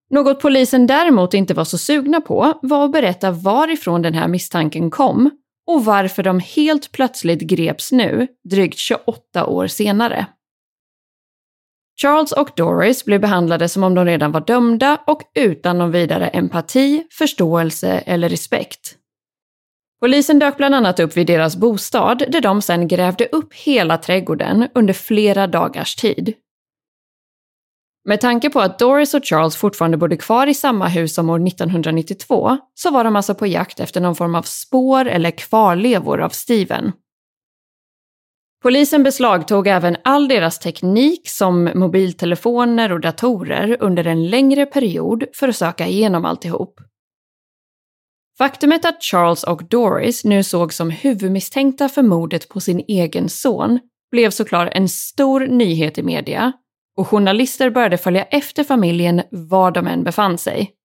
Något 0.09 0.39
polisen 0.39 0.87
däremot 0.87 1.33
inte 1.33 1.53
var 1.53 1.63
så 1.63 1.77
sugna 1.77 2.21
på 2.21 2.59
var 2.61 2.85
att 2.85 2.91
berätta 2.91 3.31
varifrån 3.31 4.01
den 4.01 4.13
här 4.13 4.27
misstanken 4.27 4.91
kom 4.91 5.29
och 5.67 5.85
varför 5.85 6.23
de 6.23 6.39
helt 6.39 6.91
plötsligt 6.91 7.41
greps 7.41 7.91
nu, 7.91 8.27
drygt 8.49 8.77
28 8.77 9.45
år 9.45 9.67
senare. 9.67 10.25
Charles 12.01 12.31
och 12.31 12.49
Doris 12.55 13.05
blev 13.05 13.21
behandlade 13.21 13.69
som 13.69 13.83
om 13.83 13.95
de 13.95 14.05
redan 14.05 14.31
var 14.31 14.41
dömda 14.41 14.97
och 15.07 15.21
utan 15.35 15.77
någon 15.77 15.91
vidare 15.91 16.27
empati, 16.27 17.03
förståelse 17.11 18.03
eller 18.05 18.29
respekt. 18.29 18.97
Polisen 20.01 20.39
dök 20.39 20.57
bland 20.57 20.75
annat 20.75 20.99
upp 20.99 21.17
vid 21.17 21.27
deras 21.27 21.55
bostad 21.55 22.23
där 22.27 22.41
de 22.41 22.61
sedan 22.61 22.87
grävde 22.87 23.27
upp 23.31 23.53
hela 23.53 23.97
trädgården 23.97 24.67
under 24.75 24.93
flera 24.93 25.47
dagars 25.47 25.95
tid. 25.95 26.33
Med 28.05 28.21
tanke 28.21 28.49
på 28.49 28.59
att 28.59 28.79
Doris 28.79 29.13
och 29.13 29.25
Charles 29.25 29.55
fortfarande 29.55 29.97
bodde 29.97 30.17
kvar 30.17 30.47
i 30.47 30.53
samma 30.53 30.87
hus 30.87 31.15
som 31.15 31.29
år 31.29 31.47
1992 31.47 32.57
så 32.73 32.91
var 32.91 33.03
de 33.03 33.15
alltså 33.15 33.35
på 33.35 33.47
jakt 33.47 33.79
efter 33.79 34.01
någon 34.01 34.15
form 34.15 34.35
av 34.35 34.41
spår 34.41 35.05
eller 35.05 35.31
kvarlevor 35.31 36.21
av 36.21 36.29
Steven. 36.29 36.91
Polisen 38.61 39.03
beslagtog 39.03 39.67
även 39.67 39.97
all 40.03 40.27
deras 40.27 40.59
teknik 40.59 41.29
som 41.29 41.69
mobiltelefoner 41.75 42.91
och 42.91 42.99
datorer 42.99 43.77
under 43.79 44.07
en 44.07 44.29
längre 44.29 44.65
period 44.65 45.23
för 45.33 45.47
att 45.47 45.55
söka 45.55 45.87
igenom 45.87 46.25
alltihop. 46.25 46.79
Faktumet 48.37 48.85
att 48.85 49.03
Charles 49.03 49.43
och 49.43 49.63
Doris 49.69 50.25
nu 50.25 50.43
sågs 50.43 50.75
som 50.75 50.89
huvudmisstänkta 50.89 51.89
för 51.89 52.03
mordet 52.03 52.49
på 52.49 52.59
sin 52.59 52.83
egen 52.87 53.29
son 53.29 53.79
blev 54.11 54.29
såklart 54.29 54.69
en 54.71 54.89
stor 54.89 55.39
nyhet 55.39 55.97
i 55.97 56.03
media 56.03 56.51
och 56.97 57.07
journalister 57.07 57.69
började 57.69 57.97
följa 57.97 58.23
efter 58.23 58.63
familjen 58.63 59.21
var 59.31 59.71
de 59.71 59.87
än 59.87 60.03
befann 60.03 60.37
sig. 60.37 60.80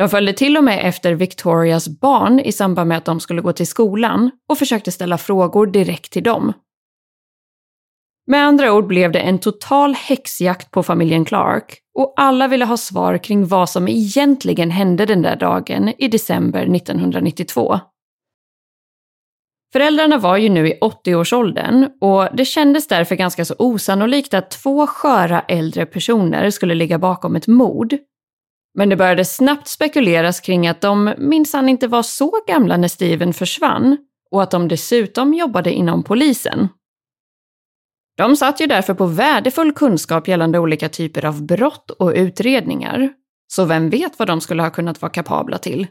De 0.00 0.08
följde 0.08 0.32
till 0.32 0.56
och 0.56 0.64
med 0.64 0.88
efter 0.88 1.14
Victorias 1.14 1.88
barn 1.88 2.40
i 2.40 2.52
samband 2.52 2.88
med 2.88 2.98
att 2.98 3.04
de 3.04 3.20
skulle 3.20 3.42
gå 3.42 3.52
till 3.52 3.66
skolan 3.66 4.30
och 4.48 4.58
försökte 4.58 4.92
ställa 4.92 5.18
frågor 5.18 5.66
direkt 5.66 6.12
till 6.12 6.22
dem. 6.22 6.52
Med 8.26 8.44
andra 8.44 8.72
ord 8.72 8.86
blev 8.86 9.12
det 9.12 9.18
en 9.18 9.38
total 9.38 9.94
häxjakt 9.94 10.70
på 10.70 10.82
familjen 10.82 11.24
Clark 11.24 11.78
och 11.98 12.14
alla 12.16 12.48
ville 12.48 12.64
ha 12.64 12.76
svar 12.76 13.18
kring 13.18 13.46
vad 13.46 13.70
som 13.70 13.88
egentligen 13.88 14.70
hände 14.70 15.06
den 15.06 15.22
där 15.22 15.36
dagen 15.36 15.92
i 15.98 16.08
december 16.08 16.76
1992. 16.76 17.80
Föräldrarna 19.72 20.18
var 20.18 20.36
ju 20.36 20.48
nu 20.48 20.68
i 20.68 20.78
80-årsåldern 20.80 21.88
och 22.00 22.36
det 22.36 22.44
kändes 22.44 22.88
därför 22.88 23.14
ganska 23.14 23.44
så 23.44 23.54
osannolikt 23.58 24.34
att 24.34 24.50
två 24.50 24.86
sköra 24.86 25.40
äldre 25.40 25.86
personer 25.86 26.50
skulle 26.50 26.74
ligga 26.74 26.98
bakom 26.98 27.36
ett 27.36 27.46
mord. 27.46 27.96
Men 28.74 28.88
det 28.88 28.96
började 28.96 29.24
snabbt 29.24 29.68
spekuleras 29.68 30.40
kring 30.40 30.68
att 30.68 30.80
de 30.80 31.14
minsann 31.18 31.68
inte 31.68 31.88
var 31.88 32.02
så 32.02 32.32
gamla 32.46 32.76
när 32.76 32.88
Steven 32.88 33.32
försvann 33.32 33.96
och 34.30 34.42
att 34.42 34.50
de 34.50 34.68
dessutom 34.68 35.34
jobbade 35.34 35.72
inom 35.72 36.02
polisen. 36.02 36.68
De 38.16 38.36
satt 38.36 38.60
ju 38.60 38.66
därför 38.66 38.94
på 38.94 39.06
värdefull 39.06 39.72
kunskap 39.72 40.28
gällande 40.28 40.58
olika 40.58 40.88
typer 40.88 41.24
av 41.24 41.42
brott 41.42 41.90
och 41.90 42.12
utredningar. 42.14 43.12
Så 43.46 43.64
vem 43.64 43.90
vet 43.90 44.18
vad 44.18 44.28
de 44.28 44.40
skulle 44.40 44.62
ha 44.62 44.70
kunnat 44.70 45.02
vara 45.02 45.12
kapabla 45.12 45.58
till? 45.58 45.86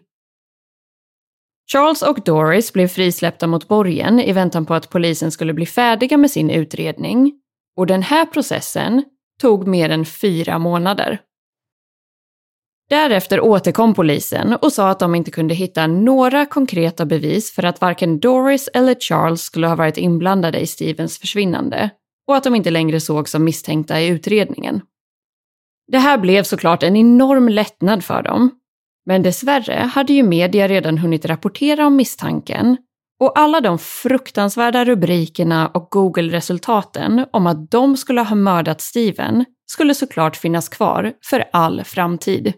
Charles 1.72 2.02
och 2.02 2.22
Doris 2.26 2.74
blev 2.74 2.88
frisläppta 2.88 3.48
mot 3.48 3.68
borgen 3.68 4.20
i 4.20 4.34
väntan 4.34 4.66
på 4.66 4.74
att 4.74 4.90
polisen 4.90 5.32
skulle 5.32 5.54
bli 5.54 5.66
färdiga 5.66 6.18
med 6.18 6.32
sin 6.32 6.50
utredning. 6.50 7.34
Och 7.78 7.88
den 7.88 8.04
här 8.04 8.26
processen 8.26 9.04
tog 9.42 9.68
mer 9.68 9.90
än 9.90 10.06
fyra 10.06 10.60
månader. 10.60 11.22
Därefter 12.90 13.42
återkom 13.42 13.94
polisen 13.94 14.54
och 14.54 14.74
sa 14.74 14.90
att 14.90 15.00
de 15.00 15.16
inte 15.16 15.32
kunde 15.32 15.54
hitta 15.54 15.88
några 15.88 16.46
konkreta 16.46 17.06
bevis 17.06 17.52
för 17.52 17.66
att 17.66 17.82
varken 17.82 18.20
Doris 18.20 18.70
eller 18.74 18.96
Charles 18.96 19.42
skulle 19.42 19.68
ha 19.68 19.76
varit 19.76 19.98
inblandade 19.98 20.60
i 20.60 20.68
Stevens 20.68 21.20
försvinnande 21.20 21.90
och 22.28 22.36
att 22.36 22.44
de 22.44 22.56
inte 22.56 22.72
längre 22.72 23.00
sågs 23.00 23.32
som 23.32 23.44
misstänkta 23.44 24.02
i 24.02 24.08
utredningen. 24.08 24.82
Det 25.92 25.98
här 25.98 26.18
blev 26.18 26.44
såklart 26.44 26.84
en 26.84 26.96
enorm 26.96 27.50
lättnad 27.50 28.04
för 28.04 28.24
dem. 28.24 28.52
Men 29.06 29.24
dessvärre 29.24 29.90
hade 29.94 30.14
ju 30.14 30.24
media 30.24 30.68
redan 30.68 30.98
hunnit 30.98 31.26
rapportera 31.26 31.88
om 31.88 31.96
misstanken 31.96 32.78
och 33.20 33.40
alla 33.40 33.62
de 33.62 33.80
fruktansvärda 33.80 34.86
rubrikerna 34.86 35.68
och 35.68 35.88
Google-resultaten 35.92 37.26
om 37.32 37.48
att 37.48 37.72
de 37.72 37.98
skulle 37.98 38.22
ha 38.22 38.36
mördat 38.36 38.82
Steven 38.82 39.46
skulle 39.72 39.96
såklart 39.96 40.36
finnas 40.36 40.70
kvar 40.70 41.14
för 41.26 41.46
all 41.52 41.84
framtid. 41.84 42.54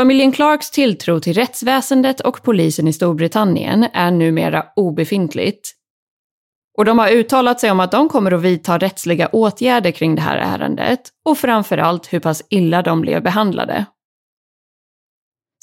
Familjen 0.00 0.32
Clarks 0.32 0.70
tilltro 0.70 1.20
till 1.20 1.34
rättsväsendet 1.34 2.20
och 2.20 2.42
polisen 2.42 2.88
i 2.88 2.92
Storbritannien 2.92 3.86
är 3.92 4.10
numera 4.10 4.66
obefintligt 4.76 5.72
och 6.78 6.84
de 6.84 6.98
har 6.98 7.10
uttalat 7.10 7.60
sig 7.60 7.70
om 7.70 7.80
att 7.80 7.92
de 7.92 8.08
kommer 8.08 8.32
att 8.32 8.42
vidta 8.42 8.78
rättsliga 8.78 9.28
åtgärder 9.28 9.90
kring 9.90 10.14
det 10.14 10.22
här 10.22 10.36
ärendet 10.36 11.00
och 11.24 11.38
framförallt 11.38 12.12
hur 12.12 12.20
pass 12.20 12.42
illa 12.50 12.82
de 12.82 13.00
blev 13.00 13.22
behandlade. 13.22 13.84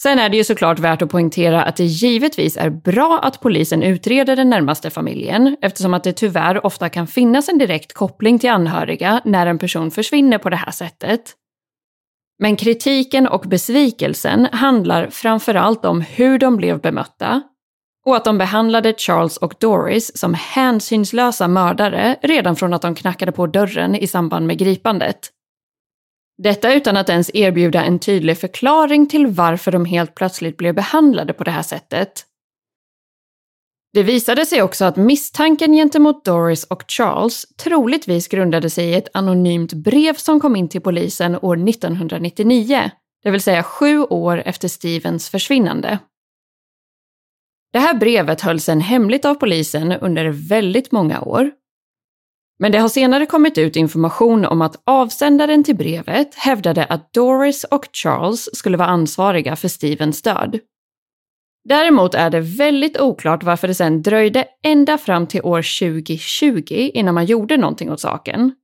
Sen 0.02 0.20
är 0.20 0.30
det 0.30 0.38
ju 0.38 0.44
såklart 0.44 0.80
värt 0.80 1.02
att 1.02 1.10
poängtera 1.10 1.64
att 1.64 1.76
det 1.76 1.86
givetvis 1.86 2.58
är 2.58 2.70
bra 2.70 3.20
att 3.24 3.42
polisen 3.42 3.84
utreder 3.84 4.36
den 4.36 4.50
närmaste 4.50 4.90
familjen 4.90 5.58
eftersom 5.62 5.94
att 5.94 6.04
det 6.04 6.14
tyvärr 6.14 6.66
ofta 6.66 6.90
kan 6.90 7.08
finnas 7.08 7.50
en 7.50 7.58
direkt 7.58 7.94
koppling 7.94 8.40
till 8.40 8.50
anhöriga 8.50 9.22
när 9.26 9.48
en 9.48 9.60
person 9.60 9.92
försvinner 9.92 10.38
på 10.38 10.50
det 10.50 10.56
här 10.56 10.72
sättet. 10.72 11.34
Men 12.40 12.56
kritiken 12.56 13.28
och 13.28 13.42
besvikelsen 13.42 14.48
handlar 14.52 15.10
framförallt 15.10 15.86
om 15.86 16.02
hur 16.02 16.40
de 16.40 16.58
blev 16.58 16.82
bemötta 16.82 17.42
och 18.06 18.16
att 18.16 18.26
de 18.26 18.38
behandlade 18.38 18.94
Charles 18.98 19.38
och 19.38 19.54
Doris 19.60 20.18
som 20.18 20.34
hänsynslösa 20.34 21.48
mördare 21.48 22.16
redan 22.22 22.56
från 22.56 22.74
att 22.74 22.82
de 22.82 22.96
knackade 22.96 23.32
på 23.32 23.48
dörren 23.48 23.96
i 23.96 24.08
samband 24.08 24.48
med 24.48 24.58
gripandet. 24.58 25.30
Detta 26.44 26.74
utan 26.74 26.98
att 26.98 27.10
ens 27.10 27.32
erbjuda 27.34 27.84
en 27.84 28.00
tydlig 28.00 28.38
förklaring 28.38 29.10
till 29.10 29.28
varför 29.28 29.72
de 29.72 29.86
helt 29.86 30.16
plötsligt 30.16 30.58
blev 30.58 30.76
behandlade 30.76 31.34
på 31.34 31.44
det 31.44 31.52
här 31.52 31.62
sättet. 31.62 32.26
Det 33.98 34.04
visade 34.04 34.46
sig 34.46 34.62
också 34.62 34.86
att 34.86 34.96
misstanken 34.96 35.74
gentemot 35.74 36.26
Doris 36.26 36.64
och 36.64 36.84
Charles 36.88 37.46
troligtvis 37.64 38.28
grundade 38.28 38.70
sig 38.70 38.86
i 38.90 38.94
ett 38.94 39.08
anonymt 39.14 39.74
brev 39.74 40.14
som 40.14 40.40
kom 40.40 40.56
in 40.56 40.70
till 40.70 40.82
polisen 40.82 41.36
år 41.36 41.70
1999, 41.70 42.92
det 43.24 43.32
vill 43.32 43.42
säga 43.42 43.64
sju 43.64 44.02
år 44.02 44.44
efter 44.46 44.68
Stevens 44.68 45.30
försvinnande. 45.30 46.00
Det 47.74 47.80
här 47.80 47.94
brevet 47.94 48.42
hölls 48.42 48.64
sedan 48.64 48.82
hemligt 48.82 49.26
av 49.26 49.36
polisen 49.36 49.92
under 49.92 50.50
väldigt 50.50 50.92
många 50.92 51.22
år. 51.22 51.52
Men 52.60 52.72
det 52.72 52.78
har 52.78 52.90
senare 52.90 53.26
kommit 53.26 53.58
ut 53.58 53.76
information 53.76 54.46
om 54.46 54.62
att 54.62 54.82
avsändaren 54.86 55.64
till 55.64 55.76
brevet 55.76 56.36
hävdade 56.36 56.86
att 56.86 57.14
Doris 57.14 57.64
och 57.64 57.88
Charles 57.94 58.50
skulle 58.54 58.78
vara 58.78 58.90
ansvariga 58.90 59.56
för 59.56 59.68
Stevens 59.68 60.22
död. 60.22 60.60
Däremot 61.68 62.14
är 62.16 62.30
det 62.30 62.40
väldigt 62.40 63.00
oklart 63.00 63.44
varför 63.44 63.68
det 63.68 63.74
sen 63.76 64.02
dröjde 64.02 64.46
ända 64.64 64.98
fram 64.98 65.28
till 65.28 65.42
år 65.42 65.80
2020 65.80 66.92
innan 66.94 67.16
man 67.16 67.26
gjorde 67.26 67.58
någonting 67.58 67.92
åt 67.92 68.00
saken. 68.00 68.56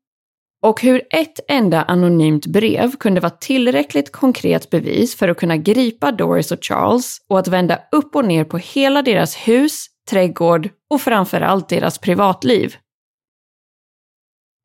Och 0.62 0.82
hur 0.82 1.02
ett 1.10 1.40
enda 1.48 1.84
anonymt 1.84 2.46
brev 2.46 2.92
kunde 2.96 3.22
vara 3.22 3.30
tillräckligt 3.30 4.12
konkret 4.12 4.70
bevis 4.70 5.16
för 5.16 5.30
att 5.30 5.38
kunna 5.38 5.58
gripa 5.58 6.12
Doris 6.12 6.52
och 6.52 6.64
Charles 6.64 7.18
och 7.30 7.40
att 7.40 7.48
vända 7.48 7.80
upp 7.92 8.16
och 8.16 8.26
ner 8.26 8.44
på 8.44 8.58
hela 8.58 9.02
deras 9.02 9.36
hus, 9.36 9.86
trädgård 10.10 10.70
och 10.90 11.02
framförallt 11.02 11.70
deras 11.70 11.98
privatliv. 11.98 12.76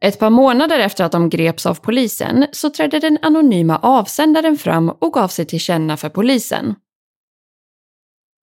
Ett 0.05 0.19
par 0.19 0.31
månader 0.31 0.79
efter 0.79 1.05
att 1.05 1.13
de 1.13 1.29
greps 1.29 1.67
av 1.67 1.75
polisen 1.75 2.47
så 2.53 2.71
trädde 2.71 2.99
den 2.99 3.19
anonyma 3.23 3.79
avsändaren 3.79 4.57
fram 4.57 4.89
och 4.89 5.13
gav 5.13 5.29
sig 5.29 5.47
till 5.47 5.61
känna 5.61 5.97
för 5.97 6.09
polisen. 6.09 6.75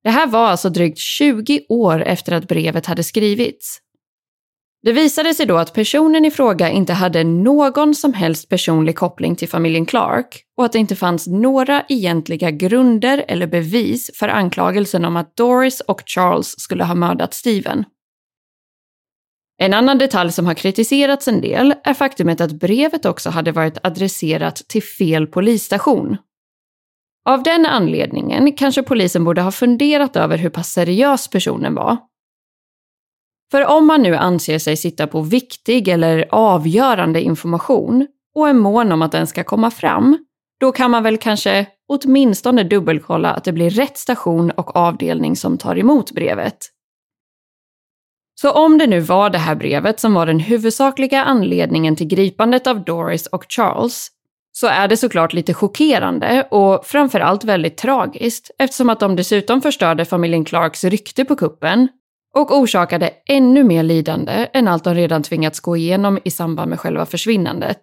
Det 0.06 0.12
här 0.12 0.28
var 0.28 0.48
alltså 0.48 0.70
drygt 0.70 0.98
20 0.98 1.65
år 1.70 2.02
efter 2.04 2.32
att 2.32 2.48
brevet 2.48 2.86
hade 2.86 3.04
skrivits. 3.04 3.80
Det 4.84 4.91
visade 4.91 5.34
sig 5.34 5.46
då 5.46 5.58
att 5.58 5.74
personen 5.74 6.26
i 6.26 6.32
fråga 6.32 6.70
inte 6.70 6.94
hade 6.94 7.24
någon 7.24 7.96
som 7.96 8.13
helst 8.13 8.50
personlig 8.50 8.96
koppling 8.96 9.36
till 9.36 9.50
familjen 9.50 9.86
Clark 9.86 10.44
och 10.58 10.65
att 10.65 10.72
det 10.72 10.80
inte 10.80 10.96
fanns 10.96 11.28
några 11.28 11.86
egentliga 11.89 12.52
grunder 12.52 13.26
eller 13.28 13.48
bevis 13.48 14.12
för 14.20 14.28
anklagelsen 14.28 15.06
om 15.06 15.15
att 15.15 15.36
Doris 15.36 15.82
och 15.82 16.02
Charles 16.06 16.60
skulle 16.60 16.84
ha 16.84 16.96
mördat 16.96 17.34
Steven. 17.34 17.84
En 19.58 19.74
annan 19.74 19.98
detalj 19.98 20.32
som 20.32 20.46
har 20.46 20.54
kritiserats 20.54 21.28
en 21.28 21.41
del 21.41 21.74
är 21.84 21.94
faktumet 21.94 22.41
att 22.41 22.52
brevet 22.52 23.06
också 23.06 23.30
hade 23.30 23.52
varit 23.52 23.78
adresserat 23.84 24.56
till 24.56 24.84
fel 24.84 25.28
polisstation. 25.28 26.18
Av 27.25 27.43
den 27.43 27.65
anledningen 27.65 28.51
kanske 28.51 28.83
polisen 28.83 29.23
borde 29.23 29.41
ha 29.41 29.51
funderat 29.51 30.15
över 30.15 30.38
hur 30.38 30.49
pass 30.49 30.71
seriös 30.71 31.27
personen 31.27 31.75
var 31.75 31.97
för 33.51 33.65
om 33.65 33.88
man 33.88 34.01
nu 34.01 34.15
anser 34.15 34.59
sig 34.59 34.77
sitta 34.77 35.07
på 35.07 35.21
viktig 35.21 35.88
eller 35.88 36.25
avgörande 36.29 37.21
information 37.21 38.07
och 38.35 38.49
är 38.49 38.53
mån 38.53 38.91
om 38.91 39.01
att 39.01 39.11
den 39.11 39.27
ska 39.27 39.43
komma 39.43 39.71
fram, 39.71 40.17
då 40.59 40.71
kan 40.71 40.91
man 40.91 41.03
väl 41.03 41.17
kanske 41.17 41.67
åtminstone 41.88 42.63
dubbelkolla 42.63 43.31
att 43.33 43.43
det 43.43 43.51
blir 43.51 43.69
rätt 43.69 43.97
station 43.97 44.51
och 44.51 44.75
avdelning 44.75 45.35
som 45.35 45.57
tar 45.57 45.77
emot 45.77 46.11
brevet. 46.11 46.57
Så 48.41 48.51
om 48.51 48.77
det 48.77 48.88
nu 48.88 48.99
var 48.99 49.29
det 49.29 49.38
här 49.38 49.55
brevet 49.55 49.99
som 49.99 50.13
var 50.13 50.25
den 50.25 50.39
huvudsakliga 50.39 51.23
anledningen 51.23 51.95
till 51.95 52.07
gripandet 52.07 52.67
av 52.67 52.83
Doris 52.83 53.27
och 53.27 53.45
Charles, 53.49 54.07
så 54.58 54.68
är 54.68 54.88
det 54.88 54.98
såklart 54.98 55.34
lite 55.34 55.54
chockerande 55.54 56.48
och 56.52 56.86
framförallt 56.86 57.44
väldigt 57.44 57.78
tragiskt 57.78 58.52
eftersom 58.60 58.89
att 58.89 59.00
de 59.00 59.15
dessutom 59.15 59.62
förstörde 59.62 60.06
familjen 60.06 60.46
Clarks 60.46 60.84
rykte 60.84 61.26
på 61.26 61.36
kuppen 61.36 61.88
och 62.36 62.58
orsakade 62.58 63.10
ännu 63.26 63.63
mer 63.63 63.84
lidande 63.84 64.48
än 64.54 64.68
allt 64.68 64.84
de 64.84 64.96
redan 64.96 65.24
tvingats 65.24 65.60
gå 65.60 65.78
igenom 65.78 66.20
i 66.24 66.32
samband 66.32 66.70
med 66.70 66.80
själva 66.80 67.06
försvinnandet. 67.06 67.82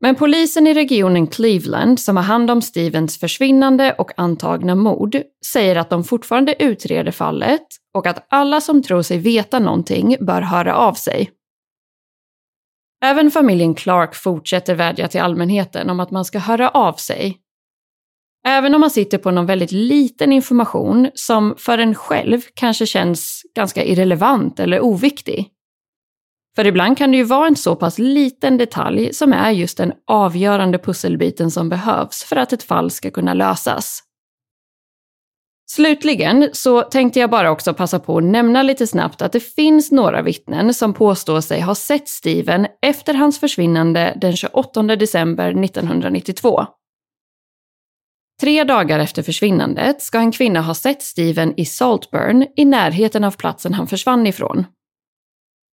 Men 0.00 0.14
polisen 0.14 0.66
i 0.66 0.74
regionen 0.74 1.26
Cleveland 1.26 2.00
som 2.00 2.16
har 2.16 2.24
hand 2.24 2.50
om 2.50 2.62
Stevens 2.62 3.20
försvinnande 3.20 3.92
och 3.98 4.10
antagna 4.16 4.74
mord 4.74 5.22
säger 5.46 5.76
att 5.76 5.90
de 5.90 6.04
fortfarande 6.04 6.62
utreder 6.62 7.12
fallet 7.12 7.66
och 7.94 8.06
att 8.06 8.26
alla 8.30 8.60
som 8.60 8.82
tror 8.82 9.02
sig 9.02 9.18
veta 9.18 9.58
någonting 9.58 10.16
bör 10.20 10.40
höra 10.42 10.74
av 10.76 10.94
sig. 10.94 11.30
Även 13.04 13.30
familjen 13.30 13.74
Clark 13.74 14.14
fortsätter 14.14 14.74
vädja 14.74 15.08
till 15.08 15.20
allmänheten 15.20 15.90
om 15.90 16.00
att 16.00 16.10
man 16.10 16.24
ska 16.24 16.38
höra 16.38 16.68
av 16.68 16.92
sig. 16.92 17.38
Även 18.46 18.74
om 18.74 18.80
man 18.80 18.90
sitter 18.90 19.18
på 19.18 19.30
någon 19.30 19.46
väldigt 19.46 19.72
liten 19.72 20.32
information 20.32 21.10
som 21.14 21.54
för 21.58 21.78
en 21.78 21.94
själv 21.94 22.40
kanske 22.54 22.86
känns 22.86 23.42
ganska 23.54 23.84
irrelevant 23.84 24.60
eller 24.60 24.80
oviktig. 24.80 25.48
För 26.56 26.66
ibland 26.66 26.98
kan 26.98 27.10
det 27.10 27.16
ju 27.16 27.24
vara 27.24 27.46
en 27.46 27.56
så 27.56 27.76
pass 27.76 27.98
liten 27.98 28.58
detalj 28.58 29.14
som 29.14 29.32
är 29.32 29.50
just 29.50 29.78
den 29.78 29.92
avgörande 30.06 30.78
pusselbiten 30.78 31.50
som 31.50 31.68
behövs 31.68 32.24
för 32.24 32.36
att 32.36 32.52
ett 32.52 32.62
fall 32.62 32.90
ska 32.90 33.10
kunna 33.10 33.34
lösas. 33.34 34.02
Slutligen 35.70 36.48
så 36.52 36.82
tänkte 36.82 37.20
jag 37.20 37.30
bara 37.30 37.50
också 37.50 37.74
passa 37.74 37.98
på 37.98 38.18
att 38.18 38.24
nämna 38.24 38.62
lite 38.62 38.86
snabbt 38.86 39.22
att 39.22 39.32
det 39.32 39.40
finns 39.40 39.90
några 39.92 40.22
vittnen 40.22 40.74
som 40.74 40.94
påstår 40.94 41.40
sig 41.40 41.60
ha 41.60 41.74
sett 41.74 42.08
Steven 42.08 42.66
efter 42.82 43.14
hans 43.14 43.40
försvinnande 43.40 44.18
den 44.20 44.36
28 44.36 44.82
december 44.82 45.64
1992. 45.64 46.66
Tre 48.40 48.64
dagar 48.64 48.98
efter 48.98 49.22
försvinnandet 49.22 50.02
ska 50.02 50.18
en 50.18 50.32
kvinna 50.32 50.60
ha 50.60 50.74
sett 50.74 51.02
Steven 51.02 51.54
i 51.60 51.64
Saltburn 51.64 52.46
i 52.56 52.64
närheten 52.64 53.24
av 53.24 53.30
platsen 53.30 53.74
han 53.74 53.86
försvann 53.86 54.26
ifrån. 54.26 54.66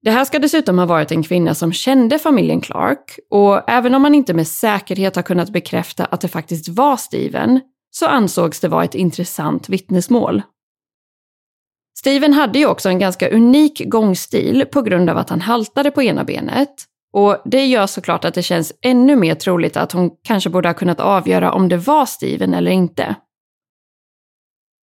Det 0.02 0.12
här 0.12 0.26
ska 0.26 0.40
dessutom 0.40 0.80
ha 0.80 0.86
varit 0.86 1.12
en 1.12 1.24
kvinna 1.24 1.56
som 1.56 1.74
kände 1.74 2.20
familjen 2.20 2.62
Clark 2.62 3.20
och 3.30 3.70
även 3.70 3.96
om 3.96 4.02
man 4.02 4.16
inte 4.16 4.34
med 4.34 4.48
säkerhet 4.48 5.16
har 5.16 5.24
kunnat 5.24 5.50
bekräfta 5.50 6.06
att 6.06 6.22
det 6.22 6.28
faktiskt 6.28 6.70
var 6.70 6.98
Steven 6.98 7.62
så 7.98 8.06
ansågs 8.06 8.60
det 8.60 8.68
vara 8.68 8.84
ett 8.84 8.96
intressant 8.96 9.70
vittnesmål. 9.70 10.42
Steven 11.98 12.34
hade 12.34 12.60
ju 12.60 12.66
också 12.66 12.90
en 12.90 13.00
ganska 13.00 13.30
unik 13.30 13.82
gångstil 13.86 14.66
på 14.72 14.82
grund 14.82 15.10
av 15.10 15.18
att 15.18 15.30
han 15.30 15.42
haltade 15.42 15.92
på 15.92 16.04
ena 16.04 16.24
benet 16.24 16.74
och 17.14 17.42
det 17.46 17.66
gör 17.66 17.88
såklart 17.88 18.26
att 18.26 18.34
det 18.34 18.44
känns 18.44 18.74
ännu 18.82 19.16
mer 19.16 19.36
troligt 19.36 19.78
att 19.78 19.92
hon 19.92 20.12
kanske 20.24 20.50
borde 20.50 20.70
ha 20.70 20.74
kunnat 20.74 21.00
avgöra 21.00 21.52
om 21.52 21.70
det 21.70 21.78
var 21.78 22.06
Steven 22.06 22.54
eller 22.54 22.72
inte. 22.72 23.16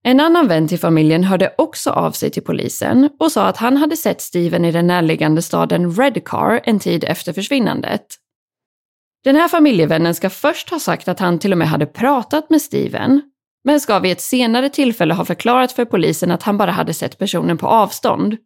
En 0.04 0.20
annan 0.20 0.48
vän 0.48 0.68
till 0.68 0.78
familjen 0.78 1.24
hörde 1.24 1.54
också 1.58 1.90
av 1.90 2.10
sig 2.10 2.30
till 2.30 2.42
polisen 2.42 3.10
och 3.20 3.32
sa 3.32 3.46
att 3.46 3.56
han 3.56 3.76
hade 3.76 3.96
sett 3.96 4.20
Steven 4.20 4.64
i 4.64 4.72
den 4.72 4.86
närliggande 4.86 5.42
staden 5.42 5.92
Redcar 5.92 6.60
en 6.64 6.78
tid 6.78 7.04
efter 7.04 7.32
försvinnandet. 7.32 8.06
Den 9.24 9.36
här 9.36 9.48
familjevännen 9.48 10.14
ska 10.14 10.30
först 10.30 10.70
ha 10.70 10.78
sagt 10.78 11.08
att 11.08 11.20
han 11.20 11.38
till 11.38 11.52
och 11.52 11.58
med 11.58 11.68
hade 11.68 11.86
pratat 11.86 12.50
med 12.50 12.62
Steven, 12.62 13.22
men 13.64 13.80
ska 13.80 13.98
vid 13.98 14.12
ett 14.12 14.20
senare 14.20 14.68
tillfälle 14.68 15.14
ha 15.14 15.24
förklarat 15.24 15.72
för 15.72 15.84
polisen 15.84 16.30
att 16.30 16.42
han 16.42 16.58
bara 16.58 16.70
hade 16.70 16.94
sett 16.94 17.18
personen 17.18 17.58
på 17.58 17.66
avstånd. 17.66 18.36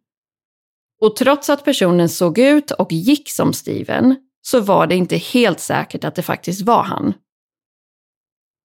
Och 1.01 1.15
trots 1.15 1.49
att 1.49 1.65
personen 1.65 2.09
såg 2.09 2.37
ut 2.37 2.71
och 2.71 2.91
gick 2.91 3.31
som 3.31 3.53
Steven, 3.53 4.15
så 4.41 4.59
var 4.59 4.87
det 4.87 4.95
inte 4.95 5.17
helt 5.17 5.59
säkert 5.59 6.03
att 6.03 6.15
det 6.15 6.23
faktiskt 6.23 6.61
var 6.61 6.83
han. 6.83 7.13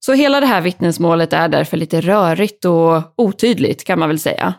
Så 0.05 0.13
hela 0.13 0.41
det 0.41 0.47
här 0.47 0.61
vittnesmålet 0.61 1.33
är 1.33 1.49
därför 1.49 1.77
lite 1.77 2.01
rörigt 2.01 2.65
och 2.65 3.03
otydligt 3.17 3.85
kan 3.85 3.99
man 3.99 4.09
väl 4.09 4.19
säga. 4.19 4.55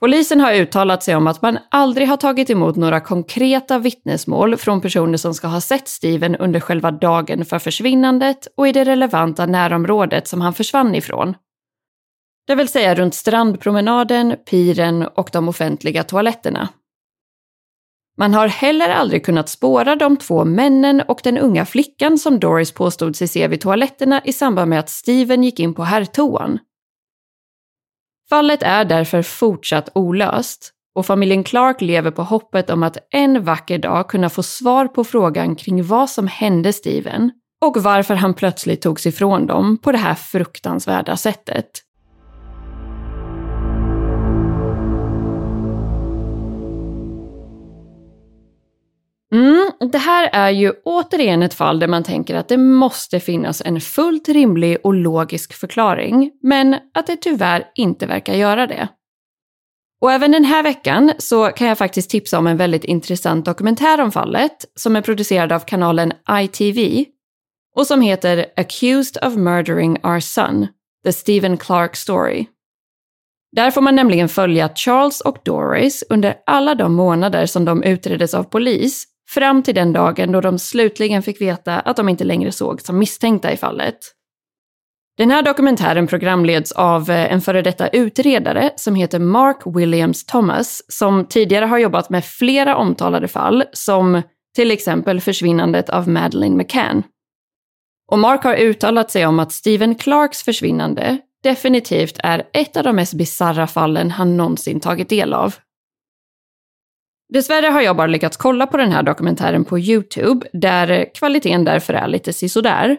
Polisen 0.00 0.40
har 0.40 0.52
uttalat 0.52 1.02
sig 1.02 1.16
om 1.16 1.26
att 1.26 1.42
man 1.42 1.58
aldrig 1.70 2.08
har 2.08 2.16
tagit 2.16 2.50
emot 2.50 2.76
några 2.76 3.00
konkreta 3.00 3.78
vittnesmål 3.78 4.56
från 4.56 4.80
personer 4.80 5.16
som 5.16 5.34
ska 5.34 5.46
ha 5.46 5.60
sett 5.60 5.88
Steven 5.88 6.36
under 6.36 6.60
själva 6.60 6.90
dagen 6.90 7.44
för 7.44 7.58
försvinnandet 7.58 8.48
och 8.56 8.68
i 8.68 8.72
det 8.72 8.84
relevanta 8.84 9.46
närområdet 9.46 10.28
som 10.28 10.40
han 10.40 10.54
försvann 10.54 10.94
ifrån. 10.94 11.34
Det 12.46 12.54
vill 12.54 12.68
säga 12.68 12.94
runt 12.94 13.14
strandpromenaden, 13.14 14.36
piren 14.50 15.02
och 15.02 15.30
de 15.32 15.48
offentliga 15.48 16.04
toaletterna. 16.04 16.68
Man 18.18 18.34
har 18.34 18.48
heller 18.48 18.88
aldrig 18.88 19.24
kunnat 19.24 19.48
spåra 19.48 19.96
de 19.96 20.16
två 20.16 20.44
männen 20.44 21.00
och 21.00 21.20
den 21.24 21.38
unga 21.38 21.66
flickan 21.66 22.18
som 22.18 22.40
Doris 22.40 22.72
påstod 22.72 23.16
sig 23.16 23.28
se 23.28 23.48
vid 23.48 23.60
toaletterna 23.60 24.20
i 24.24 24.32
samband 24.32 24.68
med 24.68 24.80
att 24.80 24.90
Steven 24.90 25.44
gick 25.44 25.60
in 25.60 25.74
på 25.74 25.82
herrtoan. 25.82 26.58
Fallet 28.30 28.62
är 28.62 28.84
därför 28.84 29.22
fortsatt 29.22 29.88
olöst 29.94 30.72
och 30.94 31.06
familjen 31.06 31.44
Clark 31.44 31.80
lever 31.80 32.10
på 32.10 32.22
hoppet 32.22 32.70
om 32.70 32.82
att 32.82 32.96
en 33.10 33.44
vacker 33.44 33.78
dag 33.78 34.08
kunna 34.08 34.30
få 34.30 34.42
svar 34.42 34.88
på 34.88 35.04
frågan 35.04 35.56
kring 35.56 35.84
vad 35.84 36.10
som 36.10 36.26
hände 36.26 36.72
Steven 36.72 37.30
och 37.64 37.76
varför 37.82 38.14
han 38.14 38.34
plötsligt 38.34 38.82
togs 38.82 39.06
ifrån 39.06 39.46
dem 39.46 39.78
på 39.78 39.92
det 39.92 39.98
här 39.98 40.14
fruktansvärda 40.14 41.16
sättet. 41.16 41.66
Mm, 49.34 49.70
det 49.92 49.98
här 49.98 50.30
är 50.32 50.50
ju 50.50 50.72
återigen 50.84 51.42
ett 51.42 51.54
fall 51.54 51.78
där 51.78 51.88
man 51.88 52.02
tänker 52.02 52.34
att 52.34 52.48
det 52.48 52.56
måste 52.56 53.20
finnas 53.20 53.62
en 53.64 53.80
fullt 53.80 54.28
rimlig 54.28 54.78
och 54.84 54.94
logisk 54.94 55.52
förklaring, 55.52 56.30
men 56.42 56.76
att 56.94 57.06
det 57.06 57.16
tyvärr 57.16 57.64
inte 57.74 58.06
verkar 58.06 58.34
göra 58.34 58.66
det. 58.66 58.88
Och 60.00 60.12
även 60.12 60.32
den 60.32 60.44
här 60.44 60.62
veckan 60.62 61.12
så 61.18 61.46
kan 61.46 61.68
jag 61.68 61.78
faktiskt 61.78 62.10
tipsa 62.10 62.38
om 62.38 62.46
en 62.46 62.56
väldigt 62.56 62.84
intressant 62.84 63.44
dokumentär 63.44 64.00
om 64.00 64.12
fallet 64.12 64.64
som 64.74 64.96
är 64.96 65.02
producerad 65.02 65.52
av 65.52 65.60
kanalen 65.60 66.12
ITV 66.30 67.04
och 67.76 67.86
som 67.86 68.00
heter 68.00 68.46
Accused 68.56 69.24
of 69.24 69.36
Murdering 69.36 69.98
Our 70.04 70.20
Son, 70.20 70.66
The 71.04 71.12
Stephen 71.12 71.56
Clark 71.56 71.96
Story. 71.96 72.46
Där 73.56 73.70
får 73.70 73.80
man 73.80 73.96
nämligen 73.96 74.28
följa 74.28 74.70
Charles 74.74 75.20
och 75.20 75.38
Doris 75.44 76.04
under 76.10 76.34
alla 76.46 76.74
de 76.74 76.94
månader 76.94 77.46
som 77.46 77.64
de 77.64 77.82
utreddes 77.82 78.34
av 78.34 78.44
polis 78.44 79.06
fram 79.34 79.62
till 79.62 79.74
den 79.74 79.92
dagen 79.92 80.32
då 80.32 80.40
de 80.40 80.58
slutligen 80.58 81.22
fick 81.22 81.40
veta 81.40 81.80
att 81.80 81.96
de 81.96 82.08
inte 82.08 82.24
längre 82.24 82.52
sågs 82.52 82.84
som 82.84 82.98
misstänkta 82.98 83.52
i 83.52 83.56
fallet. 83.56 83.98
Den 85.18 85.30
här 85.30 85.42
dokumentären 85.42 86.06
programleds 86.06 86.72
av 86.72 87.10
eh, 87.10 87.32
en 87.32 87.40
före 87.40 87.62
detta 87.62 87.88
utredare 87.88 88.70
som 88.76 88.94
heter 88.94 89.18
Mark 89.18 89.56
Williams 89.76 90.26
Thomas 90.26 90.82
som 90.88 91.24
tidigare 91.24 91.64
har 91.64 91.78
jobbat 91.78 92.10
med 92.10 92.24
flera 92.24 92.76
omtalade 92.76 93.28
fall 93.28 93.64
som 93.72 94.22
till 94.56 94.70
exempel 94.70 95.20
försvinnandet 95.20 95.90
av 95.90 96.08
Madeleine 96.08 96.56
McCann. 96.56 97.02
Och 98.12 98.18
Mark 98.18 98.44
har 98.44 98.54
uttalat 98.54 99.10
sig 99.10 99.26
om 99.26 99.38
att 99.38 99.52
Stephen 99.52 99.94
Clarks 99.94 100.42
försvinnande 100.42 101.18
definitivt 101.42 102.18
är 102.18 102.42
ett 102.52 102.76
av 102.76 102.84
de 102.84 102.96
mest 102.96 103.14
bizarra 103.14 103.66
fallen 103.66 104.10
han 104.10 104.36
någonsin 104.36 104.80
tagit 104.80 105.08
del 105.08 105.34
av. 105.34 105.54
Dessvärre 107.30 107.66
har 107.66 107.80
jag 107.80 107.96
bara 107.96 108.06
lyckats 108.06 108.36
kolla 108.36 108.66
på 108.66 108.76
den 108.76 108.92
här 108.92 109.02
dokumentären 109.02 109.64
på 109.64 109.78
YouTube, 109.78 110.46
där 110.52 111.14
kvaliteten 111.14 111.64
därför 111.64 111.94
är 111.94 112.08
lite 112.08 112.32
sisådär. 112.32 112.96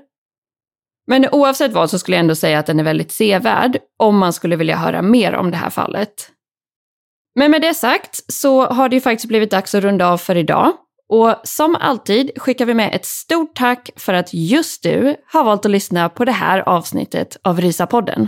Men 1.08 1.26
oavsett 1.32 1.74
vad 1.74 1.90
så 1.90 2.00
skulle 2.00 2.18
jag 2.18 2.22
ändå 2.22 2.36
säga 2.36 2.60
att 2.60 2.66
den 2.66 2.80
är 2.80 2.84
väldigt 2.84 3.12
sevärd 3.12 3.78
om 4.00 4.18
man 4.18 4.34
skulle 4.34 4.56
vilja 4.56 4.76
höra 4.76 5.02
mer 5.02 5.34
om 5.34 5.52
det 5.52 5.58
här 5.58 5.70
fallet. 5.70 6.30
Men 7.36 7.52
med 7.52 7.62
det 7.62 7.74
sagt 7.74 8.34
så 8.34 8.66
har 8.66 8.90
det 8.90 8.96
ju 8.96 9.02
faktiskt 9.02 9.28
blivit 9.28 9.52
dags 9.52 9.76
att 9.76 9.84
runda 9.84 10.08
av 10.08 10.18
för 10.18 10.38
idag. 10.38 10.72
Och 11.10 11.36
som 11.44 11.76
alltid 11.76 12.32
skickar 12.36 12.66
vi 12.66 12.74
med 12.74 12.96
ett 12.96 13.06
stort 13.06 13.56
tack 13.56 13.90
för 13.96 14.14
att 14.14 14.34
just 14.34 14.84
du 14.84 15.16
har 15.26 15.44
valt 15.44 15.66
att 15.66 15.72
lyssna 15.72 16.10
på 16.10 16.26
det 16.26 16.32
här 16.32 16.70
avsnittet 16.70 17.38
av 17.44 17.62
Rysapodden. 17.62 18.28